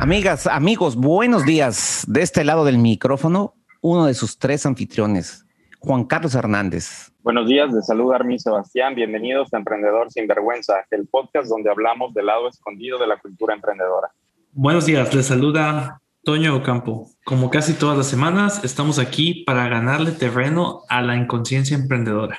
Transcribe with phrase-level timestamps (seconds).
[0.00, 2.04] Amigas, amigos, buenos días.
[2.06, 5.44] De este lado del micrófono, uno de sus tres anfitriones,
[5.80, 7.10] Juan Carlos Hernández.
[7.24, 8.94] Buenos días, de salud Armin Sebastián.
[8.94, 13.54] Bienvenidos a Emprendedor Sin Vergüenza, el podcast donde hablamos del lado escondido de la cultura
[13.54, 14.12] emprendedora.
[14.52, 17.10] Buenos días, les saluda Toño Ocampo.
[17.24, 22.38] Como casi todas las semanas, estamos aquí para ganarle terreno a la inconsciencia emprendedora.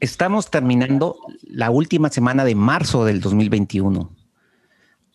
[0.00, 4.14] Estamos terminando la última semana de marzo del 2021.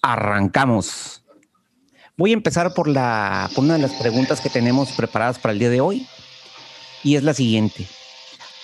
[0.02, 1.24] Arrancamos.
[2.20, 5.70] Voy a empezar por, la, una de las preguntas que tenemos preparadas para el día
[5.70, 6.06] de hoy
[7.02, 7.86] y es la siguiente.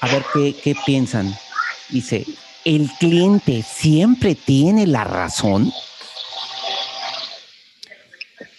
[0.02, 1.34] A ver qué, qué piensan.
[1.88, 2.26] Dice,
[2.66, 5.72] ¿el cliente siempre tiene la razón?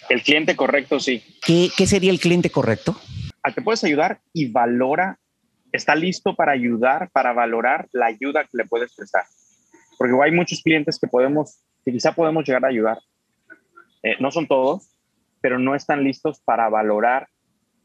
[0.09, 1.21] El cliente correcto, sí.
[1.45, 2.99] ¿Qué, qué sería el cliente correcto?
[3.43, 5.19] A que puedes ayudar y valora,
[5.71, 9.25] está listo para ayudar, para valorar la ayuda que le puedes prestar.
[9.99, 12.97] Porque hay muchos clientes que podemos, que quizá podemos llegar a ayudar,
[14.07, 14.89] eh, no son todos,
[15.41, 17.27] pero no están listos para valorar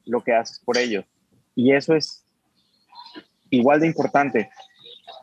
[0.04, 1.04] lo que haces por ellos.
[1.56, 2.24] Y eso es
[3.50, 4.50] igual de importante,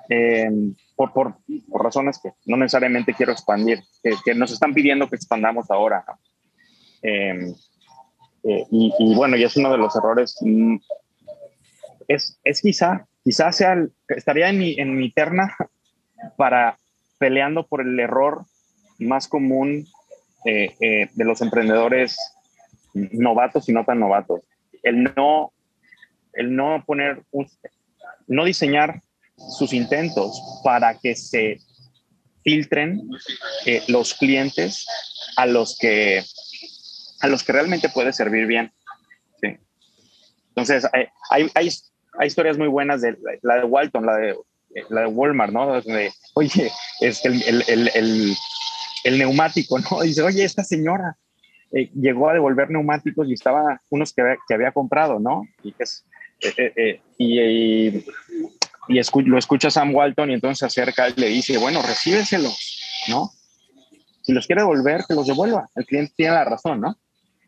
[0.09, 1.37] em, por, por,
[1.69, 6.03] por, razones que no necesariamente quiero expandir, que, nos están pidiendo que expandamos ahora.
[7.01, 7.53] Eh,
[8.43, 10.35] y, bueno, y es uno de los errores.
[10.41, 10.77] Mm,
[12.09, 15.55] es, es quizá, quizá sea, estaría en mi, en mi terna
[16.37, 16.77] para
[17.19, 18.45] peleando por el error
[18.97, 19.85] más común
[20.45, 22.17] eh, eh, de los emprendedores
[22.93, 24.41] novatos y no tan novatos.
[24.83, 25.51] El no,
[26.33, 27.23] el no poner,
[28.27, 29.01] no diseñar
[29.57, 31.59] sus intentos para que se
[32.43, 33.09] filtren
[33.65, 34.85] eh, los clientes
[35.35, 36.23] a los que
[37.21, 38.71] a los que realmente puede servir bien.
[40.49, 41.69] Entonces, hay, hay,
[42.17, 44.35] hay, historias muy buenas de la de Walton, la de,
[44.89, 45.81] la de Walmart, ¿no?
[46.35, 48.35] oye, es el, el, el
[49.05, 50.01] neumático, ¿no?
[50.03, 51.17] Dice, oye, esta señora
[51.71, 55.43] eh, llegó a devolver neumáticos y estaba unos que, había comprado, ¿no?
[55.63, 56.05] Y, es,
[56.41, 58.05] eh, eh, y,
[59.23, 63.29] lo escucha Sam Walton y entonces se acerca y le dice, bueno, recíbeselos, ¿no?
[64.23, 65.69] Si los quiere devolver, que los devuelva.
[65.75, 66.97] El cliente tiene la razón, ¿no?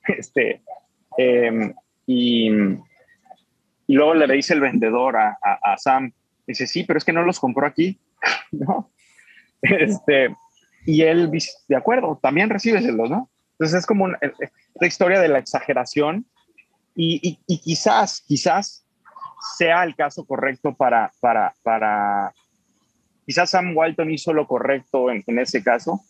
[0.17, 0.61] Este,
[1.17, 1.73] em,
[2.05, 2.49] y,
[3.87, 6.11] luego le dice el vendedor a, a, a Sam,
[6.47, 7.99] dice, sí, pero es que no los compró aquí,
[8.51, 8.91] ¿no?
[9.61, 10.35] Este,
[10.85, 11.31] y él
[11.67, 13.29] de acuerdo, también recíbeselos, ¿no?
[13.53, 16.25] Entonces es como una, eh, eh, historia de la exageración
[16.95, 18.85] y, quizás, quizás
[19.55, 22.33] sea el caso correcto para, para, para,
[23.25, 26.01] quizás Sam Walton hizo lo correcto en, en ese caso,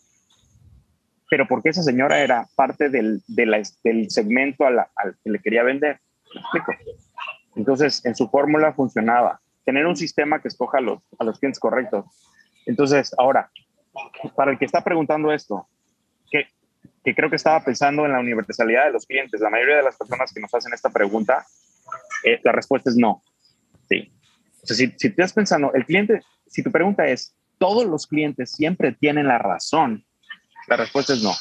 [1.30, 4.86] pero porque esa señora era parte del, del segmento al
[5.22, 6.00] que le quería vender.
[7.54, 9.40] Entonces, en su fórmula funcionaba.
[9.64, 12.04] Tener un sistema que escoja a los clientes correctos.
[12.66, 13.50] Entonces, ahora,
[14.34, 15.66] para el que está preguntando esto,
[16.30, 16.46] que,
[17.04, 19.96] que creo que estaba pensando en la universalidad de los clientes, la mayoría de las
[19.96, 21.44] personas que nos hacen esta pregunta,
[22.24, 23.22] eh, la respuesta es no.
[23.88, 24.12] Sí.
[24.62, 28.06] O sea, si, si te estás pensando, el cliente, si tu pregunta es, ¿todos los
[28.06, 30.04] clientes siempre tienen la razón?
[30.68, 31.32] La respuesta es no.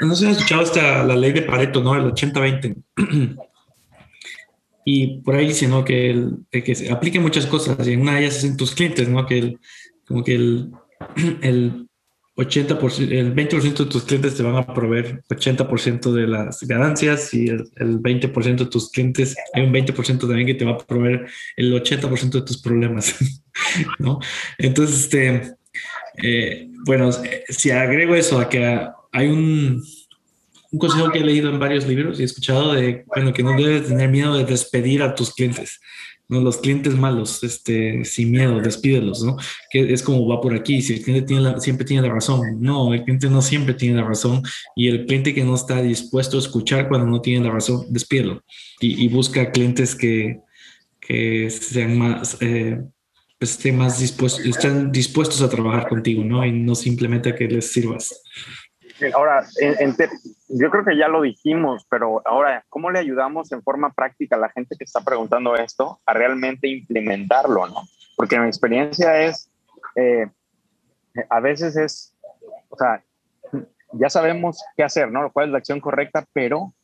[0.00, 1.94] no se ha escuchado hasta la ley de Pareto, ¿no?
[1.96, 2.76] El 80-20.
[4.84, 5.84] y por ahí dice, ¿no?
[5.84, 8.74] Que, el, que se aplique muchas cosas y en una de ellas es en tus
[8.74, 9.26] clientes, ¿no?
[9.26, 9.60] Que el,
[10.06, 10.72] como que el
[11.42, 11.88] el
[12.36, 17.48] 80%, el 20% de tus clientes te van a proveer 80% de las ganancias y
[17.48, 21.72] el, 20% de tus clientes, hay un 20% también que te va a proveer el
[21.72, 23.14] 80% de tus problemas,
[23.98, 24.20] ¿no?
[24.58, 25.54] Entonces, este,
[26.22, 27.10] eh, bueno,
[27.48, 29.82] si agrego eso a que hay un,
[30.70, 33.56] un consejo que he leído en varios libros y he escuchado de, bueno, que no
[33.56, 35.80] debes tener miedo de despedir a tus clientes.
[36.30, 36.40] ¿No?
[36.40, 39.36] Los clientes malos, este, sin miedo, despídelos, ¿no?
[39.70, 42.94] Que es como va por aquí, si el cliente tiene siempre tiene la razón, no,
[42.94, 44.42] el cliente no siempre tiene la razón
[44.74, 48.42] y el cliente que no está dispuesto a escuchar cuando no tiene la razón, despídelo
[48.80, 50.40] y, busca clientes que,
[51.00, 52.80] que sean más, eh,
[53.38, 56.44] pues, estén más dispuestos, estén dispuestos a trabajar contigo, ¿no?
[56.44, 58.22] Y no simplemente que les sirvas.
[59.14, 59.46] Ahora,
[60.48, 64.38] yo creo que ya lo dijimos, pero ahora, ¿cómo le ayudamos en forma práctica a
[64.38, 67.82] la gente que está preguntando esto a realmente implementarlo, no?
[68.16, 69.50] Porque mi experiencia es,
[69.96, 70.28] eh,
[71.28, 72.14] a veces es,
[72.68, 73.02] o sea,
[73.92, 75.32] ya sabemos qué hacer, ¿no?
[75.32, 76.26] ¿Cuál es la acción correcta?
[76.32, 76.74] Pero,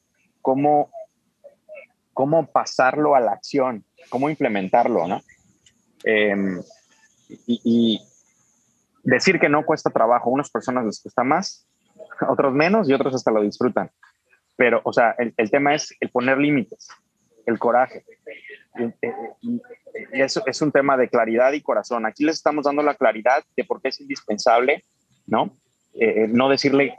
[0.41, 0.91] ¿cómo,
[2.15, 3.85] cómo pasarlo a la acción?
[4.09, 5.23] ¿Cómo implementarlo, no?
[6.05, 6.61] Em,
[7.29, 8.01] y, y
[9.03, 11.67] decir que no cuesta trabajo, a unas personas les cuesta más,
[12.29, 13.91] otros menos y otros hasta lo disfrutan.
[14.57, 16.89] Pero, o sea, el, el tema es el poner límites,
[17.45, 18.05] el coraje.
[18.79, 19.61] Y,
[20.13, 22.05] eso es un tema de claridad y corazón.
[22.05, 24.85] Aquí les estamos dando la claridad de por qué es indispensable,
[25.27, 25.57] ¿no?
[25.95, 26.95] Eh, eh, no decirle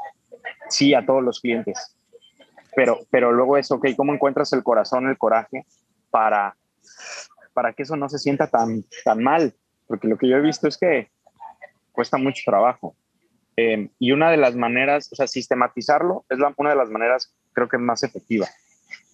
[0.69, 1.95] sí a todos los clientes.
[2.75, 5.65] Pero, pero luego es, ok, ¿cómo encuentras el corazón, el coraje
[6.09, 6.55] para,
[7.53, 9.53] para que eso no se sienta tan, tan mal?
[9.87, 11.09] Porque lo que yo he visto es que
[11.91, 12.95] cuesta mucho trabajo.
[13.59, 17.33] Eh, y una de las maneras, o sea, sistematizarlo es la, una de las maneras,
[17.53, 18.47] creo que más efectiva.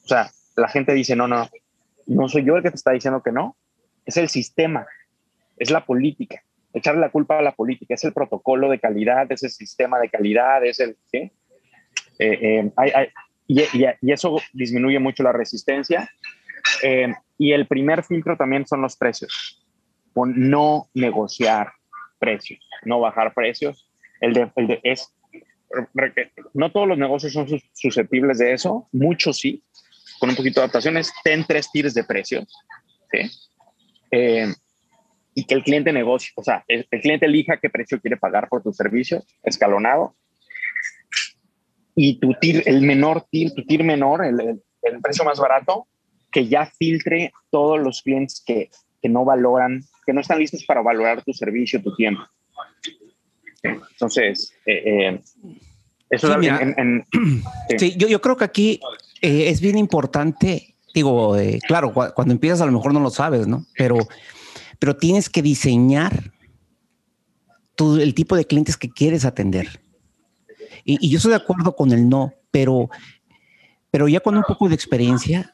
[0.03, 1.49] O sea, la gente dice, no, no,
[2.07, 3.55] no soy yo el que te está diciendo que no,
[4.05, 4.85] es el sistema,
[5.57, 6.43] es la política.
[6.73, 10.09] Echarle la culpa a la política, es el protocolo de calidad, es el sistema de
[10.09, 10.97] calidad, es el...
[11.09, 11.31] ¿sí?
[12.19, 13.11] Eh, eh,
[13.47, 16.09] y, eso disminuye mucho la resistencia.
[17.37, 19.65] y el primer filtro también son los precios.
[20.15, 21.71] no negociar
[22.19, 23.89] precios, no bajar precios.
[24.23, 25.13] El de, el de es,
[26.53, 29.61] no todos los negocios son susceptibles de eso, muchos sí,
[30.17, 32.45] con un poquito de adaptaciones, ten tres tiers de precios,
[33.11, 33.29] ¿sí?
[34.11, 34.47] Eh,
[35.33, 38.63] y que el cliente negocie, o sea, el, cliente elija qué precio quiere pagar por
[38.63, 40.15] tu servicio, escalonado,
[41.93, 45.89] y tu tier, el menor tier, tu tier menor, el, el, precio más barato,
[46.31, 48.69] que ya filtre todos los clientes que,
[49.01, 52.23] que no valoran, que no están listos para valorar tu servicio, tu tiempo.
[53.63, 55.21] Entonces, eh, eh,
[56.09, 57.05] eso sí, en,
[57.77, 57.95] sí.
[57.97, 58.79] yo, yo creo que aquí
[59.21, 63.47] eh, es bien importante, digo, eh, claro, cuando empiezas a lo mejor no lo sabes,
[63.47, 63.65] ¿no?
[63.77, 63.97] Pero,
[64.79, 66.33] pero tienes que diseñar
[67.79, 69.81] el tipo de clientes que quieres atender.
[70.83, 72.89] Y, yo estoy de acuerdo con el no, pero,
[73.89, 75.53] pero ya con un poco de experiencia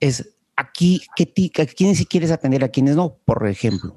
[0.00, 3.16] es aquí, ¿qué a quiénes sí quieres atender, a quiénes no?
[3.24, 3.96] Por ejemplo,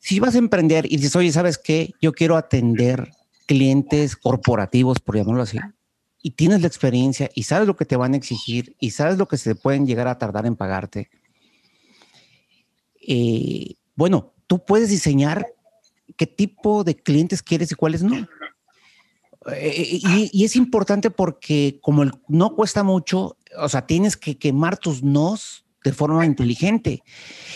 [0.00, 1.94] si vas a emprender y dices, oye, ¿sabes qué?
[2.02, 3.12] Yo quiero atender
[3.46, 5.58] clientes corporativos, por llamarlo así
[6.22, 9.26] y tienes la experiencia y sabes lo que te van a exigir y sabes lo
[9.26, 11.10] que se pueden llegar a tardar en pagarte,
[13.06, 15.46] eh, bueno, tú puedes diseñar
[16.16, 18.28] qué tipo de clientes quieres y cuáles no.
[19.52, 20.00] Eh,
[20.32, 25.02] y, es importante porque como el no cuesta mucho, o sea, tienes que quemar tus
[25.02, 27.02] nos de forma inteligente.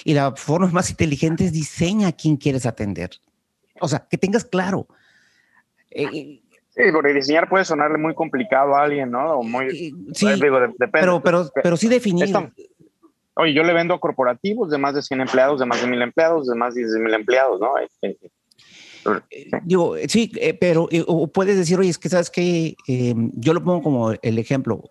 [0.04, 3.10] Y la forma más inteligente es diseña a quién quieres atender.
[3.80, 4.86] O sea, que tengas claro.
[5.90, 6.40] Eh,
[6.74, 9.38] Sí, porque diseñar puede sonarle muy complicado a alguien, ¿no?
[9.38, 10.88] O muy, sí, digo, depende.
[10.90, 12.34] Pero, pero, pero sí definir.
[13.34, 16.02] oye, yo le vendo a corporativos de más de 100 empleados, de más de 1000
[16.02, 17.74] empleados, de más de 10 mil empleados, ¿no?
[19.30, 22.74] Eh, digo, sí, eh, pero eh, puedes decir, oye, es que sabes que
[23.34, 24.82] yo lo pongo como el ejemplo,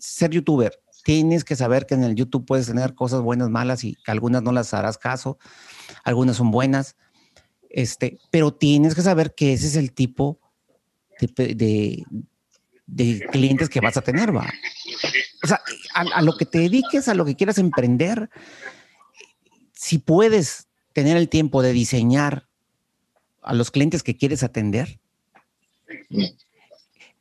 [0.00, 3.96] ser youtuber, tienes que saber que en el YouTube puedes tener cosas buenas, malas y
[4.06, 5.38] algunas no las harás caso,
[6.02, 6.96] algunas son buenas,
[7.68, 10.40] este, pero tienes que saber que ese es el tipo
[11.20, 12.04] de,
[13.30, 14.50] clientes que vas a tener, va.
[15.42, 15.60] O sea,
[15.94, 18.30] a, lo que te dediques, a lo que quieras emprender,
[19.74, 22.48] si puedes tener el tiempo de diseñar
[23.42, 24.98] a los clientes que quieres atender,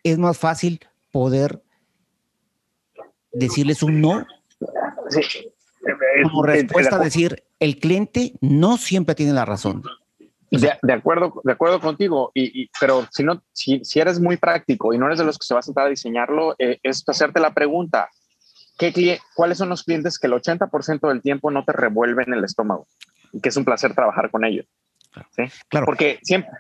[0.04, 0.80] es más fácil
[1.12, 1.62] poder
[3.34, 4.26] decirles un no.
[6.24, 9.84] Como respuesta a decir, el cliente no siempre tiene la razón.
[10.52, 15.00] De, acuerdo, de acuerdo contigo, y, pero si, no, si, si, eres muy práctico y
[15.00, 17.56] no eres de los que se va a sentar a diseñarlo, eh, es hacerte la
[17.56, 18.10] pregunta,
[18.78, 22.88] ¿qué, ¿cuáles son los clientes que el 80% del tiempo no te revuelven el estómago?
[23.32, 24.68] Y que es un placer trabajar con ellos.
[25.36, 25.44] ¿sí?
[25.70, 25.88] Claro.
[25.88, 26.52] Porque siempre...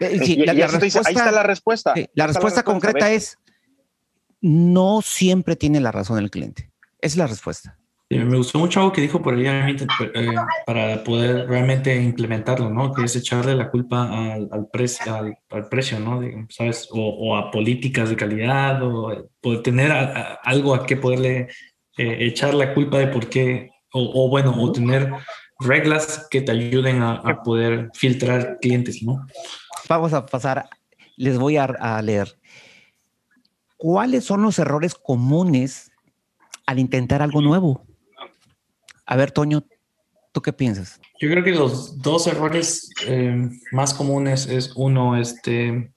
[0.00, 1.92] ahí está la respuesta.
[2.14, 3.36] la, respuesta concreta es,
[4.40, 6.70] no siempre tiene la razón el cliente.
[7.00, 7.80] es la respuesta
[8.18, 10.34] me gustó mucho algo que dijo por ahí eh,
[10.66, 12.92] para poder realmente implementarlo, ¿no?
[12.92, 14.68] Que es echarle la culpa al, al,
[15.50, 16.20] al, precio, ¿no?
[16.48, 16.88] ¿Sabes?
[16.90, 19.92] O, a políticas de calidad, o poder tener
[20.42, 21.48] algo a que poderle
[21.96, 25.12] eh, echar la culpa de por qué, o, bueno, o tener
[25.60, 29.24] reglas que te ayuden a, poder filtrar clientes, ¿no?
[29.88, 30.68] Vamos a pasar,
[31.16, 32.39] les voy a leer.
[33.80, 35.90] ¿Cuáles son los errores comunes
[36.66, 37.86] al intentar algo nuevo?
[39.06, 39.64] A ver, Toño,
[40.32, 41.00] ¿tú qué piensas?
[41.18, 45.94] Yo creo que los dos errores eh, más comunes es uno, este,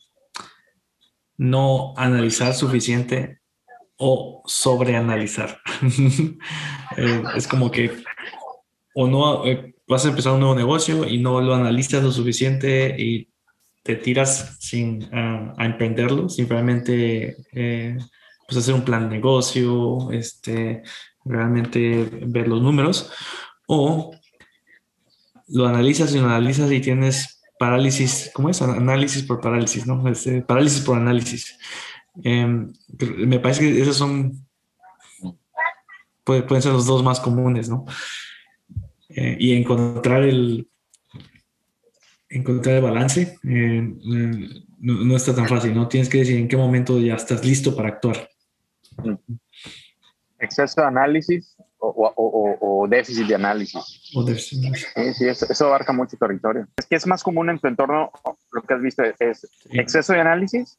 [1.36, 3.42] no analizar suficiente
[3.98, 5.60] o sobreanalizar.
[6.96, 7.92] eh, es como que
[8.96, 12.96] o no eh, vas a empezar un nuevo negocio y no lo analizas lo suficiente
[12.98, 13.33] y
[13.84, 17.98] te tiras sin a emprenderlo, simplemente eh,
[18.48, 20.84] pues hacer un plan de negocio, este,
[21.26, 23.12] realmente ver los números,
[23.68, 24.16] o
[25.50, 28.62] lo analizas y lo analizas y tienes parálisis, ¿cómo es?
[28.62, 30.08] Análisis por parálisis, ¿no?
[30.08, 31.58] Este, parálisis por análisis.
[32.24, 32.72] Em,
[33.18, 34.48] me parece que esos son,
[36.24, 37.86] pueden ser los dos más comunes, ¿no?
[39.10, 40.70] Eh, y encontrar el,
[42.34, 43.38] encontrar el balance.
[43.44, 43.94] Eh,
[44.80, 45.88] no, está tan fácil, ¿no?
[45.88, 48.30] Tienes que decir en qué momento ya estás listo para actuar.
[50.40, 54.12] Exceso de análisis o, déficit de análisis.
[54.16, 54.76] O déficit.
[54.96, 56.68] Sí, sí, eso, abarca mucho territorio.
[56.78, 58.12] Es que es más común en tu entorno,
[58.52, 60.78] lo que has visto es exceso de análisis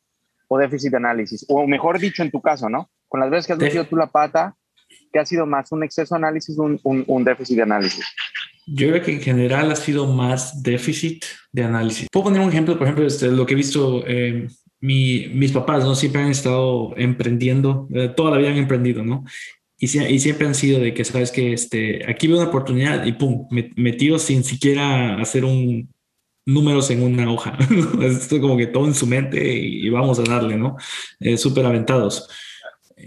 [0.49, 1.45] o déficit de análisis.
[1.49, 2.91] O mejor dicho, en tu caso, ¿no?
[3.09, 4.57] Con las veces que has metido tú la pata,
[5.13, 5.73] ¿qué ha sido más?
[5.73, 8.05] ¿Un exceso de análisis o un, un déficit de análisis?
[8.67, 12.09] Yo creo que en general ha sido más déficit de análisis.
[12.11, 14.49] Puedo poner un ejemplo, por ejemplo, este, lo que he visto, eh,
[14.81, 15.95] mi, mis papás, ¿no?
[15.95, 19.25] Siempre han estado emprendiendo, eh, toda la vida han emprendido, ¿no?
[19.79, 23.13] Y, y, siempre han sido de que, sabes que este, aquí veo una oportunidad y
[23.13, 25.93] pum, metido sin siquiera hacer un
[26.47, 27.59] números en una hoja.
[28.03, 30.77] Esto como que todo en su mente y, vamos a darle, ¿no?
[31.21, 32.29] Eh, Súper aventados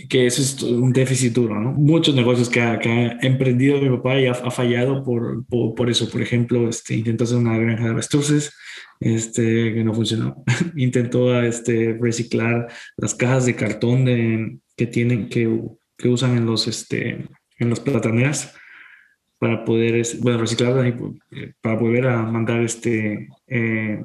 [0.10, 1.72] que eso es un déficit duro, ¿no?
[1.72, 2.79] Muchos negocios que ha,
[3.22, 6.10] emprendido mi papá y ha, fallado por, por, eso.
[6.10, 8.53] Por ejemplo, este, intentó hacer una granja de avestruces,
[9.00, 10.44] este, que no funcionó.
[10.75, 12.67] intentó este, reciclar
[12.98, 15.62] las cajas de cartón de, que tienen, que,
[15.98, 17.27] que usan en los, este,
[17.58, 18.56] en las plataneras
[19.39, 24.03] para poder, bueno, reciclar eh, para volver a mandar este, eh,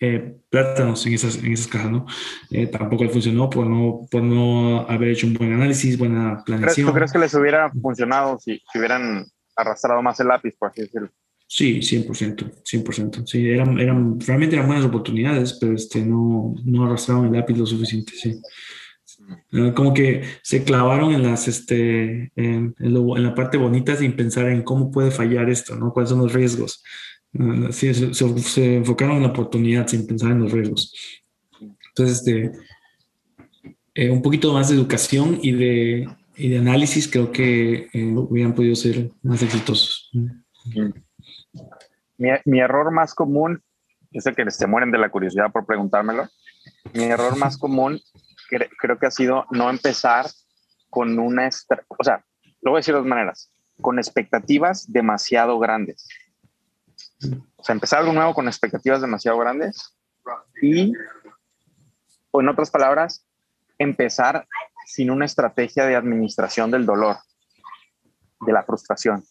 [0.00, 2.06] eh, plátanos en esas, en esas cajas, ¿no?
[2.50, 6.86] Eh, tampoco funcionó por no, por no haber hecho un buen análisis, buena planeación.
[6.86, 9.26] ¿Tú crees que les hubiera funcionado si, si hubieran
[9.56, 11.10] arrastrado más el lápiz, por así decirlo?
[11.50, 13.26] Sí, 100%, 100%.
[13.26, 17.66] Sí, eran, eran, realmente eran buenas oportunidades, pero este, no, no arrastraron el lápiz lo
[17.66, 18.40] suficiente, sí.
[19.52, 24.48] Eh, como que se clavaron en las este en, en, la parte bonita sin pensar
[24.48, 25.92] en cómo puede fallar esto, ¿no?
[25.92, 26.82] ¿Cuáles son los riesgos?
[27.70, 30.92] Sí, se, enfocaron en la oportunidad sin pensar en los riesgos.
[31.60, 32.52] Entonces, este,
[33.94, 38.54] eh, un poquito más de educación y de, y de análisis creo que eh, hubieran
[38.54, 40.10] podido ser más exitosos.
[42.16, 43.62] Mi, mi, error más común,
[44.10, 46.28] es el que se mueren de la curiosidad por preguntármelo,
[46.92, 48.00] mi error más común
[48.80, 50.26] creo que ha sido no empezar
[50.90, 51.48] con una,
[51.88, 52.24] o sea,
[52.62, 56.08] lo voy a decir de dos maneras, con expectativas demasiado grandes.
[57.56, 59.96] O sea, empezar algo nuevo con expectativas demasiado grandes
[60.62, 60.92] y,
[62.30, 63.26] o en otras palabras,
[63.78, 64.46] empezar
[64.86, 67.16] sin una estrategia de administración del dolor,
[68.40, 69.24] de la frustración.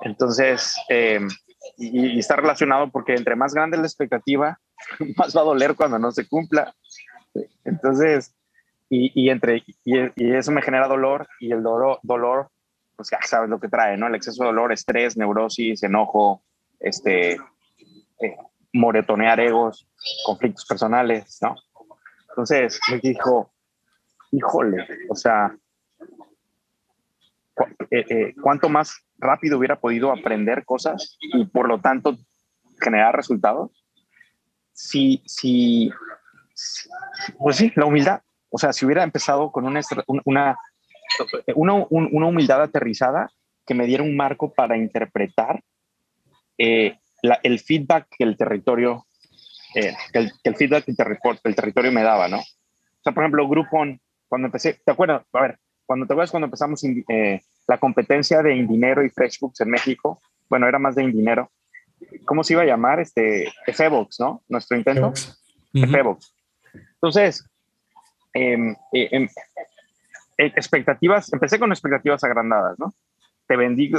[0.00, 1.20] Entonces, eh,
[1.76, 4.58] y, está relacionado porque entre más grande la expectativa,
[5.16, 6.74] más va a doler cuando no se cumpla.
[7.64, 8.34] Entonces,
[8.94, 12.50] y, entre, y, eso me genera dolor y el dolor, dolor,
[12.94, 14.06] pues ya sabes lo que trae, ¿no?
[14.06, 16.44] El exceso de dolor, estrés, neurosis, enojo,
[16.82, 18.36] este, eh,
[18.72, 19.88] moretonear egos,
[20.24, 21.54] conflictos personales, ¿no?
[22.30, 23.52] Entonces, me dijo,
[24.30, 25.54] híjole, o sea,
[27.90, 32.16] eh, eh, cuánto más rápido hubiera podido aprender cosas y por lo tanto
[32.80, 33.70] generar resultados
[34.72, 35.90] si, si,
[37.38, 38.22] pues sí, la humildad.
[38.48, 39.80] O sea, si hubiera empezado con una,
[40.24, 40.56] una,
[41.54, 43.30] una, una humildad aterrizada
[43.66, 45.62] que me diera un marco para interpretar
[46.64, 46.96] eh,
[47.42, 49.06] el feedback que el territorio,
[49.74, 52.38] eh, el, el, feedback que el, territorio me daba, ¿no?
[52.38, 55.24] O sea, por ejemplo, Groupon, cuando empecé, ¿te acuerdas?
[55.32, 59.70] A ver, cuando te acuerdas cuando empezamos eh, la competencia de Indinero y FreshBooks en
[59.70, 61.50] México, bueno, era más de Indinero.
[62.26, 63.00] ¿Cómo se iba a llamar?
[63.00, 64.42] Este, Febox, ¿no?
[64.48, 65.12] Nuestro intento.
[65.72, 66.32] Febox.
[66.94, 67.44] Entonces,
[68.34, 69.28] em, em,
[70.38, 72.94] expectativas, empecé con expectativas agrandadas, ¿no?
[73.52, 73.92] Te vendí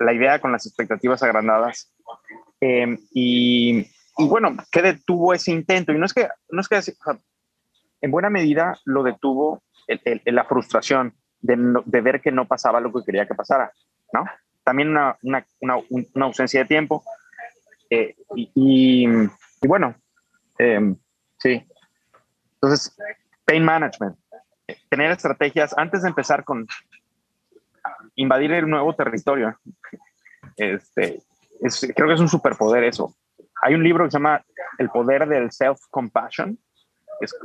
[0.00, 1.92] la idea con las expectativas agrandadas
[2.60, 3.86] Em, y,
[4.16, 5.92] bueno, ¿qué detuvo ese intento?
[5.92, 6.80] Y no es que, no es que
[8.00, 9.62] en buena medida lo detuvo
[10.24, 13.70] la frustración de, de, ver que no pasaba lo que quería que pasara,
[14.12, 14.24] ¿no?
[14.64, 17.04] También una, una, una, ausencia de tiempo.
[17.88, 19.94] Eh, y, y, bueno,
[20.58, 20.96] em,
[21.38, 21.64] sí.
[22.54, 22.96] Entonces,
[23.44, 24.16] pain management.
[24.88, 26.66] Tener estrategias antes de empezar con
[28.16, 29.58] invadir el nuevo territorio.
[30.56, 31.22] Este,
[31.94, 33.14] creo que es un superpoder eso.
[33.62, 34.44] Hay un libro que se llama
[34.78, 36.58] El poder del self-compassion.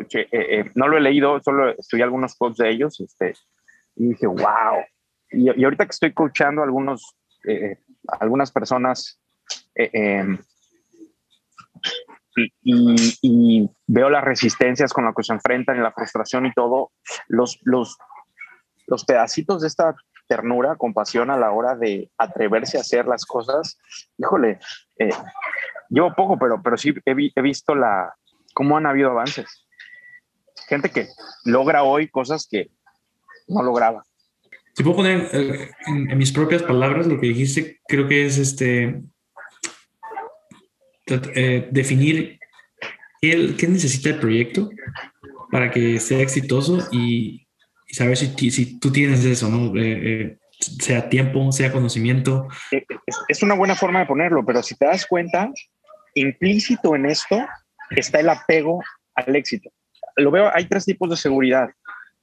[0.10, 3.34] Eh, eh, no lo he leído, solo estudié algunos quotes de ellos este,
[3.96, 4.84] y dije, wow.
[5.30, 7.16] Y, ahorita que estoy coachando algunos,
[7.48, 7.78] eh,
[8.20, 9.22] algunas personas
[9.76, 10.38] em,
[12.36, 16.92] y, y, veo las resistencias con las que se enfrentan y la frustración y todo,
[17.30, 17.98] los, los,
[18.88, 19.96] los pedacitos de esta
[20.32, 23.78] ternura, compasión a la hora de atreverse a hacer las cosas.
[24.18, 24.60] Híjole,
[24.98, 25.10] eh,
[26.16, 28.16] poco, pero, pero sí he, visto la,
[28.54, 29.68] cómo han habido avances.
[30.70, 31.10] Gente que
[31.44, 32.72] logra hoy cosas que
[33.50, 34.06] no lograba.
[34.74, 39.02] Si puedo poner eh, en, mis propias palabras lo que dijiste, creo que es este
[41.08, 42.40] eh, definir
[43.22, 44.70] ¿qué, qué necesita el proyecto
[45.52, 47.46] para que sea exitoso y,
[47.94, 49.76] saber si, si, tú tienes eso, ¿no?
[49.78, 52.48] Eh, eh, sea tiempo, sea conocimiento.
[52.72, 52.84] Es,
[53.28, 55.50] es una buena forma de ponerlo, pero si te das cuenta,
[56.14, 57.40] implícito en esto
[57.90, 58.82] está el apego
[59.16, 59.72] al éxito.
[60.18, 61.70] Lo veo, hay tres tipos de seguridad.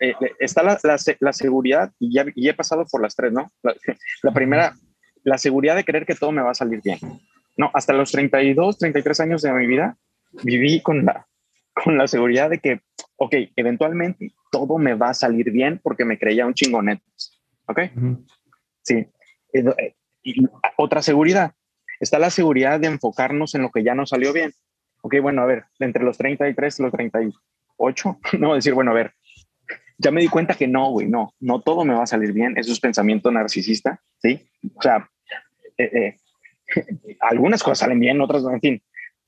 [0.01, 3.51] Eh, eh, está la, la, seguridad, y ya, he pasado por las tres, ¿no?
[4.23, 4.75] La, primera,
[5.25, 6.99] la seguridad de creer que todo me va a salir bien.
[7.57, 9.97] No, hasta los 32, 33 años de mi vida,
[10.45, 11.27] viví con la,
[11.73, 12.81] con la seguridad de que,
[13.17, 17.03] ok, eventualmente todo me va a salir bien porque me creía un chingonete.
[17.67, 17.81] ¿Ok?
[18.83, 19.07] Sí.
[19.53, 21.55] Eh, y otra seguridad,
[22.01, 24.53] está la seguridad de enfocarnos en lo que ya nos salió bien.
[25.03, 29.15] Ok, bueno, a ver, entre los 33 y los 38, no decir, bueno, a ver,
[29.99, 32.57] ya me di cuenta que no, güey, no, no todo me va a salir bien.
[32.57, 34.49] Eso es pensamiento narcisista, ¿sí?
[34.75, 35.09] O sea,
[35.77, 36.17] eh, eh,
[37.21, 38.83] algunas cosas salen bien, otras no, en fin.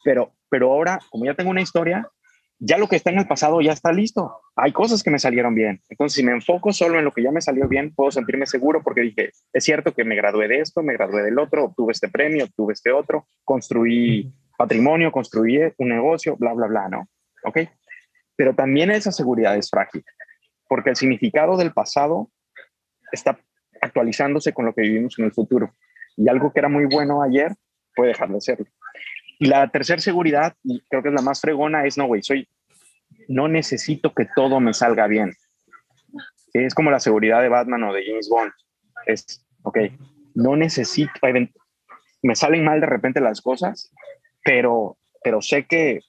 [0.05, 2.09] Pero, pero ahora, como ya tengo una historia,
[2.59, 4.40] ya lo que está en el pasado ya está listo.
[4.57, 5.81] Hay cosas que me salieron bien.
[5.89, 8.83] Entonces, si me enfoco solo en lo que ya me salió bien, puedo sentirme seguro
[8.83, 12.09] porque dije, es cierto que me gradué de esto, me gradué del otro, obtuve este
[12.09, 17.09] premio, obtuve este otro, construí patrimonio, construí un negocio, bla, bla, bla, ¿no?
[17.45, 17.61] ¿Ok?
[18.37, 20.05] Pero también esa seguridad es frágil
[20.71, 22.31] porque el significado del pasado
[23.11, 23.37] está
[23.83, 25.75] actualizándose con lo que vivimos en el futuro.
[26.17, 27.57] Y algo que era muy bueno ayer
[27.97, 28.67] puede dejar de serlo.
[29.41, 32.49] Y la tercera seguridad, y creo que es la más fregona, es no, güey, soy,
[33.29, 35.35] no necesito que todo me salga bien.
[36.53, 38.53] Es como la seguridad de Batman o de James Bond.
[39.07, 39.79] Es, ok,
[40.35, 41.13] no necesito,
[42.23, 43.93] me salen mal de repente las cosas,
[44.45, 46.01] pero, pero sé que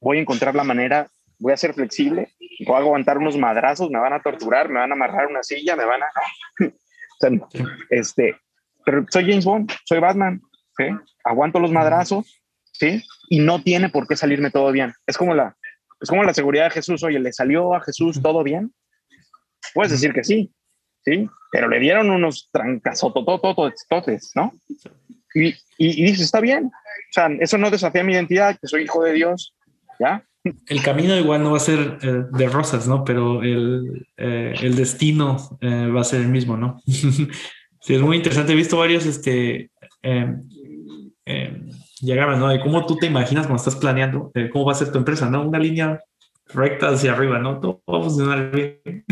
[0.00, 1.08] voy a encontrar la manera
[1.40, 2.28] voy a ser flexible,
[2.66, 5.74] voy a aguantar unos madrazos, me van a torturar, me van a amarrar una silla,
[5.74, 6.08] me van a...
[7.90, 8.36] este,
[8.84, 10.40] pero soy James Bond, soy Batman,
[10.76, 10.84] ¿sí?
[11.24, 13.02] Aguanto los madrazos, ¿sí?
[13.28, 14.92] Y no tiene por qué salirme todo bien.
[15.06, 15.56] Es como la,
[16.00, 18.72] es como la seguridad de Jesús, oye, ¿le salió a Jesús todo bien?
[19.74, 20.52] Puedes decir que sí,
[21.04, 21.28] ¿sí?
[21.52, 24.52] Pero le dieron unos trancazototototes, ¿no?
[25.34, 26.66] Y, y, y dices, está bien.
[26.66, 29.54] O sea, eso no desafía mi identidad, que soy hijo de Dios,
[29.98, 30.24] ¿ya?
[30.42, 33.04] el camino igual no va a ser eh, de rosas, ¿no?
[33.04, 36.80] Pero el, eh, el destino eh, va a ser el mismo, ¿no?
[36.86, 37.28] sí,
[37.88, 38.52] es muy interesante.
[38.52, 39.70] He visto varios este,
[42.00, 42.48] diagramas, ¿no?
[42.48, 45.46] De cómo tú te imaginas cuando estás planeando cómo va a ser tu empresa, ¿no?
[45.46, 46.00] Una línea
[46.54, 47.60] recta hacia arriba, ¿no?
[47.60, 48.80] Todo va a funcionar bien.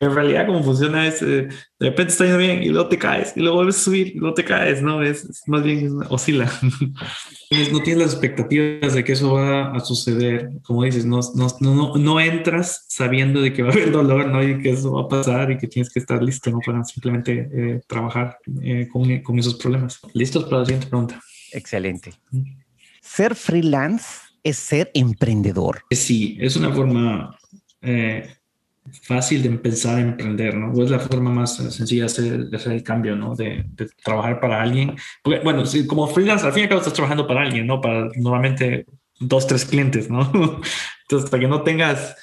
[0.00, 3.32] en realidad, como funciona es, eh, de repente está yendo bien y luego te caes
[3.36, 5.02] y luego vuelves a subir y luego te caes, ¿no?
[5.02, 6.50] Es, más bien oscila.
[7.72, 10.50] no tienes las expectativas de que eso va a suceder.
[10.62, 14.42] Como dices, no, no, no, no entras sabiendo de que va a haber dolor, ¿no?
[14.42, 16.60] Y que eso va a pasar y que tienes que estar listo, ¿no?
[16.64, 20.00] Para simplemente eh, trabajar eh, con, con esos problemas.
[20.12, 21.20] ¿Listos para la siguiente pregunta?
[21.52, 22.12] Excelente.
[23.00, 25.82] Ser freelance es ser emprendedor.
[25.90, 27.36] Sí, es una forma
[27.82, 28.36] eh,
[29.02, 30.72] fácil de empezar a emprender, ¿no?
[30.72, 33.34] O es la forma más sencilla de hacer, el cambio, ¿no?
[33.34, 33.64] De,
[34.04, 34.94] trabajar para alguien.
[35.22, 37.80] Porque, bueno, como freelance, al fin y al cabo estás trabajando para alguien, ¿no?
[37.80, 38.86] Para normalmente
[39.18, 40.20] dos, tres clientes, ¿no?
[41.02, 42.16] Entonces, hasta que no tengas,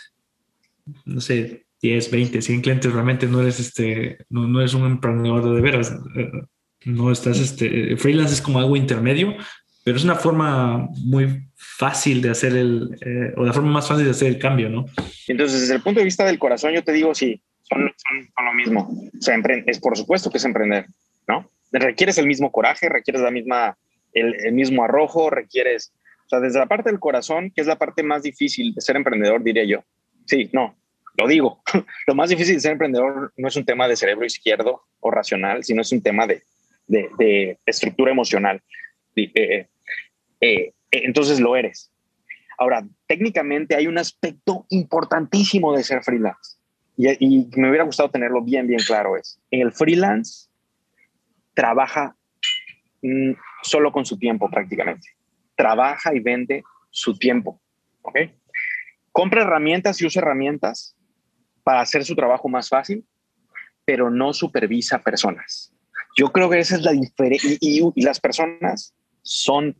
[1.05, 5.53] no sé, 10, 20, 100 clientes, realmente no eres, este, no, no eres un emprendedor
[5.53, 5.93] de veras.
[6.85, 9.35] Eh, no estás, este, freelance es como algo intermedio,
[9.83, 14.05] pero es una forma muy fácil de hacer el, eh, o la forma más fácil
[14.05, 14.85] de hacer el cambio, ¿no?
[15.27, 18.53] Entonces, desde el punto de vista del corazón, yo te digo, sí, son, son, lo
[18.53, 19.09] mismo.
[19.17, 20.87] O sea, es por supuesto que es emprender,
[21.27, 21.49] ¿no?
[21.71, 23.77] Requieres el mismo coraje, requieres la misma,
[24.13, 25.91] el, el mismo arrojo, requieres,
[26.25, 28.95] o sea, desde la parte del corazón, que es la parte más difícil de ser
[28.95, 29.83] emprendedor, diría yo.
[30.25, 30.75] Sí, no,
[31.17, 31.61] lo digo.
[32.07, 35.63] lo más difícil de ser emprendedor no es un tema de cerebro izquierdo o racional,
[35.63, 36.43] sino es un tema de,
[37.17, 38.61] de, estructura emocional.
[39.15, 39.67] Eh,
[40.41, 41.91] eh, entonces lo eres.
[42.57, 46.57] Ahora, técnicamente hay un aspecto importantísimo de ser freelance
[46.95, 49.17] y, me hubiera gustado tenerlo bien, bien claro.
[49.17, 50.49] Es, en el freelance
[51.53, 52.15] trabaja
[53.01, 53.31] mm,
[53.63, 55.09] solo con su tiempo prácticamente.
[55.55, 57.59] Trabaja y vende su tiempo.
[58.01, 58.19] ¿ok?
[59.11, 60.95] Compra herramientas y usa herramientas
[61.63, 63.05] para hacer su trabajo más fácil,
[63.85, 65.72] pero no supervisa personas.
[66.17, 67.57] Yo creo que esa es la diferencia.
[67.59, 69.75] y, las personas son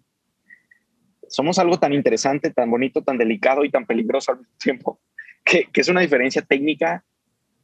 [1.33, 4.99] somos algo tan interesante, tan bonito, tan delicado y tan peligroso al mismo tiempo,
[5.43, 7.03] que, es una diferencia técnica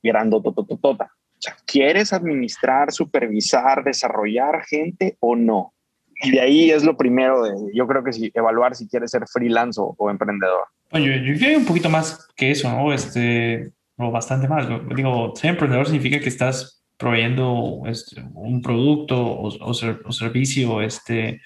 [0.02, 1.12] grandotototota.
[1.14, 5.74] O sea, ¿quieres administrar, supervisar, desarrollar gente o no?
[6.22, 9.26] Y de ahí es lo primero de, yo creo que si evaluar si quieres ser
[9.28, 10.66] freelance o, emprendedor.
[10.92, 12.92] Oye, yo creo un poquito más que eso, ¿no?
[12.92, 14.68] Este, o bastante más.
[14.96, 21.42] Digo, ser emprendedor significa que estás proveyendo este, un producto o, o, servicio, este,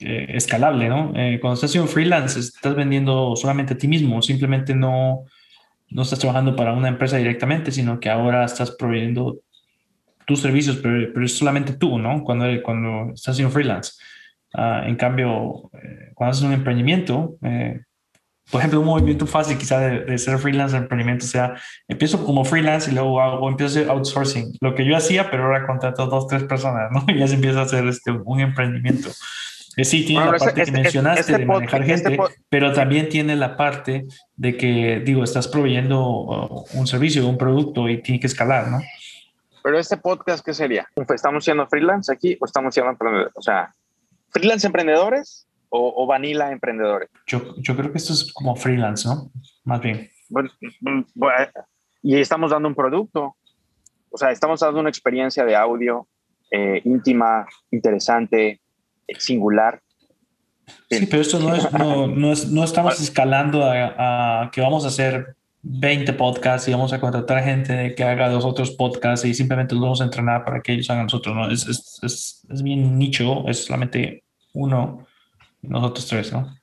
[0.00, 1.12] eh, escalable, ¿no?
[1.14, 5.24] Eh, cuando estás haciendo freelance, estás vendiendo solamente a ti mismo, simplemente no,
[5.90, 9.40] no estás trabajando para una empresa directamente, sino que ahora estás proveyendo
[10.26, 12.24] tus servicios, pero, pero es solamente tú, ¿no?
[12.24, 13.92] Cuando, cuando estás haciendo freelance.
[14.54, 17.36] Ah, en cambio, eh, cuando haces un emprendimiento,
[18.50, 21.54] por ejemplo, un movimiento fácil quizá de, ser freelance de emprendimiento, o sea,
[21.86, 25.44] empiezo como freelance y luego hago, empiezo a hacer outsourcing, lo que yo hacía, pero
[25.44, 27.04] ahora contrato dos, tres personas, ¿no?
[27.12, 29.10] Y ya se empieza a hacer este, un emprendimiento.
[29.76, 33.36] Eh, sí, tiene la parte que mencionaste este de manejar este gente, pero también tiene
[33.36, 34.06] la parte
[34.36, 38.80] de que, digo, estás proveyendo uh, un servicio, un producto y tiene que escalar, ¿no?
[39.62, 40.88] Pero este podcast, ¿qué sería?
[41.14, 43.32] ¿Estamos siendo freelance aquí o estamos siendo emprendedores?
[43.36, 43.72] O sea,
[44.30, 47.10] freelance emprendedores o, vanilla emprendedores?
[47.26, 49.30] Yo, yo, creo que esto es como freelance, ¿no?
[49.64, 50.10] Más bien.
[50.30, 51.02] Mm,
[52.02, 53.36] y estamos dando un producto,
[54.10, 56.06] o sea, estamos dando una experiencia de audio
[56.50, 58.60] eh, íntima, interesante,
[59.18, 59.80] singular.
[60.90, 64.84] Sí, pero esto no es, no, no, es, no estamos escalando a, a, que vamos
[64.84, 69.34] a hacer 20 podcasts y vamos a contratar gente que haga los otros podcasts y
[69.34, 71.50] simplemente los vamos a entrenar para que ellos hagan nosotros, ¿no?
[71.50, 75.07] Es, es, es, es bien nicho, es solamente uno
[75.62, 76.54] nosotros tres, ¿no?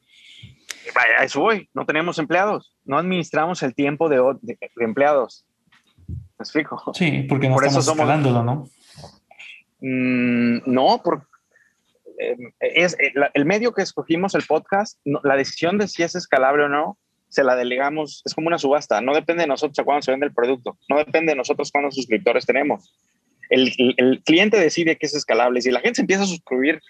[0.94, 1.70] Vaya, eso voy.
[1.74, 2.74] No tenemos empleados.
[2.86, 5.46] No administramos el tiempo de, de, empleados.
[6.08, 6.82] ¿Me explico?
[6.94, 8.70] Sí, porque no por estamos eso ¿no?
[9.82, 11.26] Mm, no, porque
[12.20, 16.64] eh, es eh, el medio que escogimos, el podcast, la decisión de si es escalable
[16.64, 16.98] o no,
[17.30, 20.28] se la delegamos, es como una subasta, no depende de nosotros a cuándo se vende
[20.28, 22.94] el producto, no depende de nosotros cuántos suscriptores tenemos.
[23.50, 25.62] El, el, el, cliente decide que es escalable.
[25.62, 26.82] Si la gente se empieza a suscribir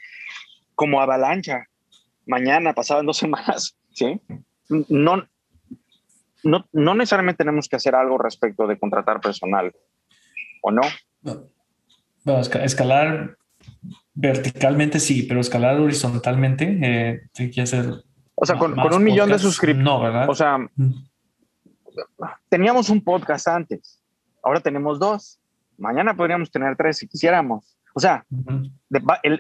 [0.73, 1.65] como avalancha,
[2.25, 4.19] mañana, pasado en dos semanas, ¿sí?
[4.89, 5.27] No,
[6.43, 9.73] no, no necesariamente tenemos que hacer algo respecto de contratar personal,
[10.61, 10.81] ¿o no?
[12.23, 13.37] Bueno, escalar
[14.13, 18.03] verticalmente sí, pero escalar horizontalmente eh, tiene que hacer.
[18.35, 19.83] O sea, con, con un millón de suscriptores.
[19.83, 20.29] No, ¿verdad?
[20.29, 20.57] O sea,
[22.49, 24.01] teníamos un podcast antes,
[24.43, 25.39] ahora tenemos dos.
[25.77, 27.74] Mañana podríamos tener tres si quisiéramos.
[27.97, 28.25] O sea,